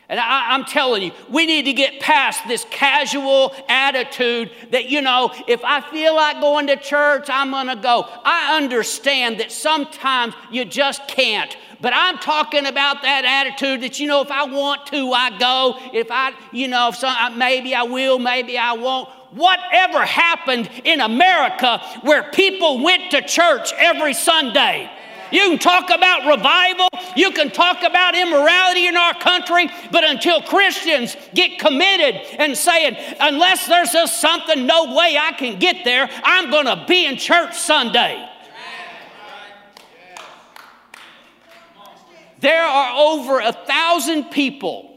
And 0.09 0.21
I, 0.21 0.55
am 0.55 0.63
telling 0.63 1.03
you, 1.03 1.11
we 1.29 1.45
need 1.45 1.63
to 1.65 1.73
get 1.73 1.99
past 1.99 2.47
this 2.47 2.65
casual 2.69 3.53
attitude 3.67 4.51
that, 4.71 4.85
you 4.85 5.01
know, 5.01 5.33
if 5.49 5.59
I 5.65 5.81
feel 5.81 6.15
like 6.15 6.39
going 6.39 6.67
to 6.67 6.77
church, 6.77 7.27
I'm 7.29 7.51
going 7.51 7.67
to 7.67 7.75
go. 7.75 8.05
I 8.23 8.55
understand 8.55 9.41
that 9.41 9.51
sometimes 9.51 10.33
you 10.49 10.63
just 10.63 11.05
can't. 11.09 11.57
But 11.81 11.91
I'm 11.93 12.17
talking 12.19 12.65
about 12.65 13.01
that 13.01 13.25
attitude 13.25 13.81
that, 13.81 13.99
you 13.99 14.07
know, 14.07 14.21
if 14.21 14.31
I 14.31 14.45
want 14.45 14.87
to, 14.87 15.11
I 15.11 15.37
go. 15.37 15.77
If 15.93 16.07
I, 16.09 16.31
you 16.53 16.69
know, 16.69 16.87
if 16.87 16.95
some, 16.95 17.37
maybe 17.37 17.75
I 17.75 17.83
will, 17.83 18.17
maybe 18.17 18.57
I 18.57 18.73
won't. 18.73 19.09
Whatever 19.31 20.05
happened 20.05 20.69
in 20.85 21.01
America 21.01 21.79
where 22.01 22.23
people 22.31 22.81
went 22.81 23.11
to 23.11 23.21
church 23.21 23.73
every 23.73 24.13
Sunday? 24.13 24.89
You 25.31 25.41
can 25.49 25.59
talk 25.59 25.89
about 25.89 26.25
revival, 26.25 26.89
you 27.15 27.31
can 27.31 27.49
talk 27.49 27.83
about 27.83 28.15
immorality 28.15 28.87
in 28.87 28.95
our 28.95 29.13
country, 29.13 29.69
but 29.91 30.03
until 30.03 30.41
Christians 30.41 31.15
get 31.33 31.59
committed 31.59 32.15
and 32.39 32.57
saying, 32.57 32.95
unless 33.19 33.67
there's 33.67 33.91
just 33.91 34.21
something, 34.21 34.65
no 34.65 34.95
way 34.95 35.17
I 35.19 35.33
can 35.33 35.59
get 35.59 35.83
there, 35.83 36.09
I'm 36.23 36.49
going 36.49 36.65
to 36.65 36.85
be 36.87 37.05
in 37.05 37.17
church 37.17 37.57
Sunday. 37.57 38.27
There 42.39 42.63
are 42.63 42.95
over 42.95 43.39
a 43.39 43.51
thousand 43.51 44.25
people 44.25 44.87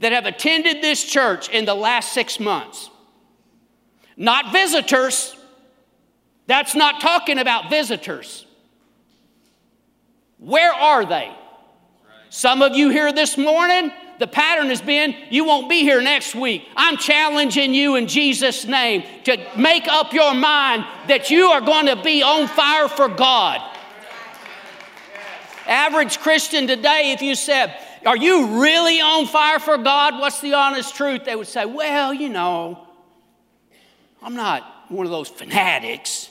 that 0.00 0.12
have 0.12 0.26
attended 0.26 0.82
this 0.82 1.02
church 1.02 1.48
in 1.48 1.64
the 1.64 1.74
last 1.74 2.12
six 2.12 2.38
months. 2.38 2.90
Not 4.16 4.52
visitors. 4.52 5.34
That's 6.46 6.74
not 6.74 7.00
talking 7.00 7.38
about 7.38 7.70
visitors. 7.70 8.43
Where 10.44 10.72
are 10.72 11.06
they? 11.06 11.34
Some 12.28 12.60
of 12.60 12.76
you 12.76 12.90
here 12.90 13.12
this 13.12 13.38
morning, 13.38 13.90
the 14.18 14.26
pattern 14.26 14.68
has 14.68 14.82
been 14.82 15.16
you 15.30 15.44
won't 15.46 15.70
be 15.70 15.80
here 15.80 16.02
next 16.02 16.34
week. 16.34 16.68
I'm 16.76 16.98
challenging 16.98 17.72
you 17.72 17.96
in 17.96 18.06
Jesus' 18.06 18.66
name 18.66 19.04
to 19.24 19.38
make 19.56 19.88
up 19.88 20.12
your 20.12 20.34
mind 20.34 20.84
that 21.08 21.30
you 21.30 21.46
are 21.46 21.62
going 21.62 21.86
to 21.86 21.96
be 22.02 22.22
on 22.22 22.46
fire 22.46 22.88
for 22.88 23.08
God. 23.08 23.60
Average 25.66 26.18
Christian 26.18 26.66
today, 26.66 27.12
if 27.12 27.22
you 27.22 27.34
said, 27.34 27.74
Are 28.04 28.16
you 28.16 28.60
really 28.60 29.00
on 29.00 29.26
fire 29.26 29.58
for 29.58 29.78
God? 29.78 30.20
What's 30.20 30.42
the 30.42 30.52
honest 30.52 30.94
truth? 30.94 31.24
They 31.24 31.36
would 31.36 31.46
say, 31.46 31.64
Well, 31.64 32.12
you 32.12 32.28
know, 32.28 32.86
I'm 34.22 34.36
not 34.36 34.62
one 34.88 35.06
of 35.06 35.10
those 35.10 35.28
fanatics. 35.28 36.23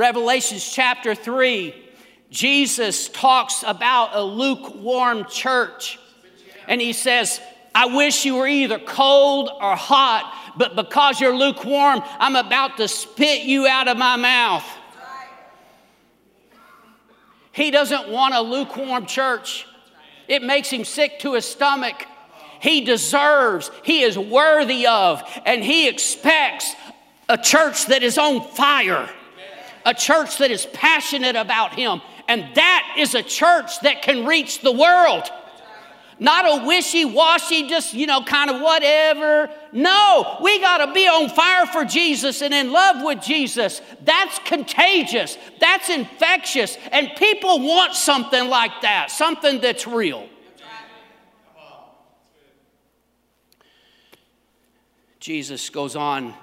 Revelations 0.00 0.66
chapter 0.66 1.14
3, 1.14 1.74
Jesus 2.30 3.10
talks 3.10 3.62
about 3.66 4.16
a 4.16 4.22
lukewarm 4.22 5.26
church. 5.26 5.98
And 6.66 6.80
he 6.80 6.94
says, 6.94 7.38
I 7.74 7.84
wish 7.94 8.24
you 8.24 8.36
were 8.36 8.46
either 8.46 8.78
cold 8.78 9.50
or 9.60 9.76
hot, 9.76 10.54
but 10.56 10.74
because 10.74 11.20
you're 11.20 11.36
lukewarm, 11.36 12.00
I'm 12.18 12.34
about 12.34 12.78
to 12.78 12.88
spit 12.88 13.42
you 13.42 13.66
out 13.66 13.88
of 13.88 13.98
my 13.98 14.16
mouth. 14.16 14.64
He 17.52 17.70
doesn't 17.70 18.08
want 18.08 18.34
a 18.34 18.40
lukewarm 18.40 19.04
church. 19.04 19.66
It 20.28 20.42
makes 20.42 20.70
him 20.70 20.86
sick 20.86 21.18
to 21.18 21.34
his 21.34 21.44
stomach. 21.44 22.06
he 22.60 22.86
deserves, 22.86 23.70
he 23.82 24.00
is 24.00 24.16
worthy 24.18 24.86
of, 24.86 25.22
and 25.44 25.62
he 25.62 25.88
expects 25.88 26.74
a 27.28 27.36
church 27.36 27.84
that 27.88 28.02
is 28.02 28.16
on 28.16 28.40
fire, 28.52 29.06
a 29.84 29.94
church 29.94 30.38
that 30.38 30.50
is 30.50 30.66
passionate 30.66 31.36
about 31.36 31.74
him. 31.74 32.00
And 32.28 32.54
that 32.54 32.94
is 32.98 33.14
a 33.14 33.22
church 33.22 33.80
that 33.80 34.02
can 34.02 34.26
reach 34.26 34.60
the 34.60 34.72
world. 34.72 35.30
Not 36.20 36.44
a 36.44 36.66
wishy 36.66 37.06
washy, 37.06 37.66
just, 37.66 37.94
you 37.94 38.06
know, 38.06 38.22
kind 38.22 38.50
of 38.50 38.60
whatever. 38.60 39.48
No, 39.72 40.36
we 40.42 40.60
got 40.60 40.84
to 40.84 40.92
be 40.92 41.08
on 41.08 41.30
fire 41.30 41.64
for 41.64 41.86
Jesus 41.86 42.42
and 42.42 42.52
in 42.52 42.70
love 42.70 43.02
with 43.02 43.22
Jesus. 43.22 43.80
That's 44.04 44.38
contagious, 44.40 45.38
that's 45.58 45.88
infectious. 45.88 46.76
And 46.92 47.10
people 47.16 47.66
want 47.66 47.94
something 47.94 48.48
like 48.48 48.82
that, 48.82 49.10
something 49.10 49.62
that's 49.62 49.86
real. 49.86 50.28
Jesus 55.20 55.68
goes 55.70 55.96
on, 55.96 56.34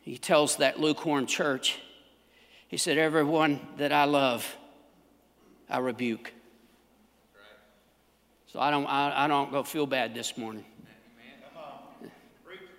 he 0.00 0.18
tells 0.18 0.56
that 0.56 0.80
lukewarm 0.80 1.26
church, 1.26 1.78
he 2.68 2.76
said, 2.76 2.98
Everyone 2.98 3.60
that 3.76 3.92
I 3.92 4.04
love, 4.04 4.56
I 5.68 5.78
rebuke. 5.78 6.32
So 8.46 8.60
I 8.60 8.70
don't, 8.70 8.86
I, 8.86 9.24
I 9.24 9.26
don't 9.28 9.50
go 9.50 9.62
feel 9.62 9.86
bad 9.86 10.14
this 10.14 10.38
morning. 10.38 10.64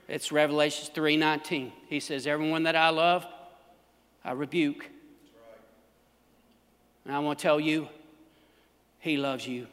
It's 0.07 0.31
Revelation 0.31 0.93
3:19. 0.93 1.71
He 1.87 1.99
says, 1.99 2.27
Everyone 2.27 2.63
that 2.63 2.75
I 2.75 2.89
love, 2.89 3.25
I 4.23 4.31
rebuke. 4.31 4.89
And 7.03 7.15
I 7.15 7.19
want 7.19 7.39
to 7.39 7.43
tell 7.43 7.59
you, 7.59 7.87
He 8.99 9.17
loves 9.17 9.47
you. 9.47 9.67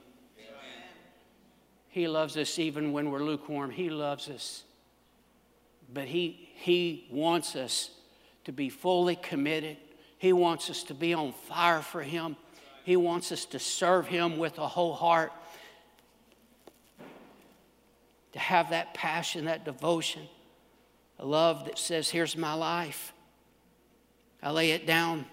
He 1.89 2.09
loves 2.09 2.39
us 2.39 2.59
even 2.59 2.93
when 2.93 3.11
we're 3.11 3.23
lukewarm. 3.23 3.71
He 3.71 3.91
loves 3.91 4.31
us. 4.31 4.65
But 5.93 6.07
He, 6.07 6.51
he 6.55 7.07
wants 7.11 7.55
us 7.55 7.91
to 8.45 8.53
be 8.53 8.71
fully 8.71 9.17
committed. 9.17 9.77
He 10.23 10.33
wants 10.33 10.70
us 10.70 10.85
to 10.85 10.95
be 10.95 11.14
on 11.14 11.33
fire 11.33 11.83
for 11.83 12.01
Him. 12.01 12.37
He 12.85 12.97
wants 12.97 13.33
us 13.33 13.45
to 13.47 13.59
serve 13.59 14.07
Him 14.07 14.39
with 14.39 14.57
a 14.59 14.68
whole 14.68 14.95
heart 14.95 15.33
to 18.31 18.39
have 18.39 18.70
that 18.70 18.95
passion, 18.95 19.47
that 19.47 19.64
devotion, 19.64 20.23
a 21.18 21.27
love 21.27 21.64
that 21.64 21.77
says, 21.77 22.09
Here's 22.09 22.37
my 22.37 22.55
life. 22.55 23.12
I 24.41 24.53
lay 24.53 24.70
it 24.70 24.87
down. 24.87 25.27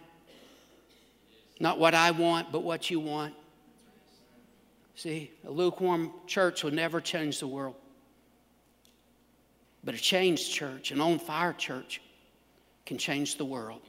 Not 1.60 1.78
what 1.78 1.94
I 1.94 2.10
want, 2.10 2.52
but 2.52 2.64
what 2.64 2.90
you 2.90 3.00
want. 3.00 3.36
See, 4.96 5.30
a 5.46 5.52
lukewarm 5.52 6.12
church 6.26 6.64
will 6.64 6.72
never 6.72 7.00
change 7.00 7.40
the 7.40 7.48
world. 7.48 7.76
But 9.84 9.94
a 9.94 10.00
changed 10.00 10.52
church, 10.52 10.90
an 10.90 11.00
on 11.00 11.20
fire 11.20 11.54
church, 11.54 12.02
can 12.88 12.98
change 12.98 13.38
the 13.38 13.46
world. 13.46 13.82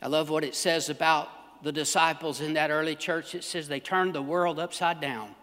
I 0.00 0.06
love 0.06 0.30
what 0.30 0.44
it 0.44 0.54
says 0.54 0.90
about 0.90 1.28
the 1.62 1.72
disciples 1.72 2.40
in 2.40 2.54
that 2.54 2.70
early 2.70 2.94
church. 2.94 3.34
It 3.34 3.42
says 3.42 3.68
they 3.68 3.80
turned 3.80 4.14
the 4.14 4.22
world 4.22 4.58
upside 4.58 5.00
down. 5.00 5.34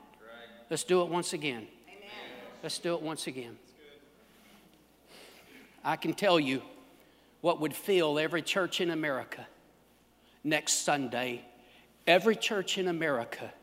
Let's 0.69 0.83
do 0.83 1.01
it 1.01 1.09
once 1.09 1.33
again. 1.33 1.67
Amen. 1.87 2.09
Let's 2.63 2.79
do 2.79 2.95
it 2.95 3.01
once 3.01 3.27
again. 3.27 3.57
I 5.83 5.97
can 5.97 6.13
tell 6.13 6.39
you 6.39 6.61
what 7.41 7.59
would 7.61 7.75
fill 7.75 8.17
every 8.17 8.41
church 8.41 8.81
in 8.81 8.89
America 8.89 9.45
next 10.43 10.83
Sunday. 10.83 11.45
Every 12.07 12.35
church 12.35 12.77
in 12.77 12.87
America 12.87 13.53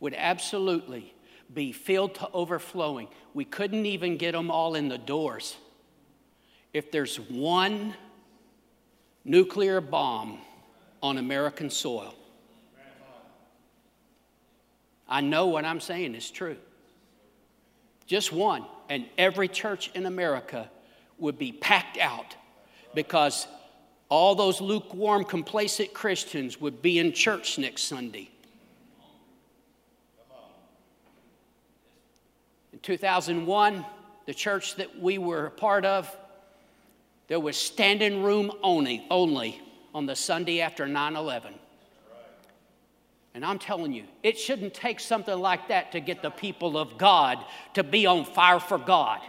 would 0.00 0.14
absolutely 0.14 1.14
be 1.54 1.72
filled 1.72 2.14
to 2.16 2.28
overflowing. 2.32 3.08
We 3.32 3.44
couldn't 3.44 3.86
even 3.86 4.16
get 4.16 4.32
them 4.32 4.50
all 4.50 4.74
in 4.74 4.88
the 4.88 4.98
doors. 4.98 5.56
If 6.74 6.90
there's 6.90 7.16
one 7.16 7.94
nuclear 9.24 9.80
bomb 9.80 10.38
on 11.02 11.18
American 11.18 11.70
soil, 11.70 12.14
I 15.08 15.20
know 15.20 15.48
what 15.48 15.64
I'm 15.64 15.80
saying 15.80 16.14
is 16.14 16.30
true. 16.30 16.56
Just 18.06 18.32
one, 18.32 18.64
and 18.88 19.04
every 19.18 19.48
church 19.48 19.90
in 19.94 20.06
America 20.06 20.70
would 21.18 21.38
be 21.38 21.52
packed 21.52 21.98
out 21.98 22.34
because 22.94 23.46
all 24.08 24.34
those 24.34 24.60
lukewarm, 24.60 25.24
complacent 25.24 25.94
Christians 25.94 26.60
would 26.60 26.82
be 26.82 26.98
in 26.98 27.12
church 27.12 27.58
next 27.58 27.84
Sunday. 27.84 28.28
In 32.72 32.78
2001, 32.80 33.84
the 34.26 34.34
church 34.34 34.76
that 34.76 34.98
we 34.98 35.18
were 35.18 35.46
a 35.46 35.50
part 35.50 35.84
of, 35.84 36.14
there 37.32 37.40
was 37.40 37.56
standing 37.56 38.22
room 38.22 38.52
only, 38.62 39.06
only 39.10 39.58
on 39.94 40.04
the 40.04 40.14
Sunday 40.14 40.60
after 40.60 40.86
9 40.86 41.16
11. 41.16 41.54
And 43.32 43.42
I'm 43.42 43.58
telling 43.58 43.90
you, 43.94 44.04
it 44.22 44.38
shouldn't 44.38 44.74
take 44.74 45.00
something 45.00 45.38
like 45.38 45.68
that 45.68 45.92
to 45.92 46.00
get 46.00 46.20
the 46.20 46.28
people 46.28 46.76
of 46.76 46.98
God 46.98 47.42
to 47.72 47.82
be 47.82 48.04
on 48.04 48.26
fire 48.26 48.60
for 48.60 48.76
God. 48.76 49.20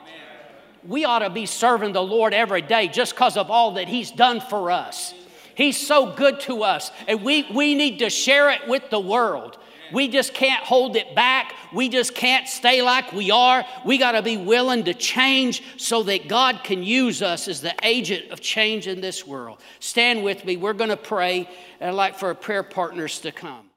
We 0.86 1.06
ought 1.06 1.20
to 1.20 1.30
be 1.30 1.46
serving 1.46 1.94
the 1.94 2.04
Lord 2.04 2.34
every 2.34 2.62
day 2.62 2.90
just 2.90 3.14
because 3.14 3.38
of 3.38 3.50
all 3.50 3.76
that 3.76 3.88
He's 3.88 4.12
done 4.12 4.42
for 4.42 4.70
us. 4.70 5.14
He's 5.56 5.78
so 5.78 6.14
good 6.14 6.42
to 6.42 6.64
us, 6.64 6.92
and 7.08 7.24
we, 7.24 7.48
we 7.54 7.74
need 7.74 8.00
to 8.00 8.10
share 8.10 8.50
it 8.50 8.68
with 8.68 8.90
the 8.90 9.00
world. 9.00 9.58
We 9.94 10.08
just 10.08 10.34
can't 10.34 10.64
hold 10.64 10.96
it 10.96 11.16
back. 11.16 11.54
We 11.72 11.88
just 11.88 12.16
can't 12.16 12.48
stay 12.48 12.82
like 12.82 13.14
we 13.14 13.32
are. 13.32 13.64
We 13.86 13.98
got 13.98 14.14
to 14.14 14.22
be 14.22 14.38
willing 14.38 14.84
to 14.86 14.94
change 14.94 15.64
so 15.78 16.04
that 16.04 16.28
God 16.28 16.64
can 16.64 16.84
use 16.84 17.22
us 17.22 17.48
as 17.48 17.62
the 17.62 17.76
agent 17.84 18.32
of 18.32 18.42
change 18.42 18.88
in 18.88 19.00
this 19.02 19.26
world. 19.26 19.62
Stand 19.80 20.24
with 20.24 20.44
me. 20.44 20.58
We're 20.58 20.74
going 20.74 20.90
to 20.90 20.98
pray, 20.98 21.48
and 21.80 21.92
I'd 21.92 21.96
like 21.96 22.18
for 22.18 22.30
our 22.30 22.36
prayer 22.36 22.64
partners 22.64 23.20
to 23.20 23.32
come. 23.32 23.70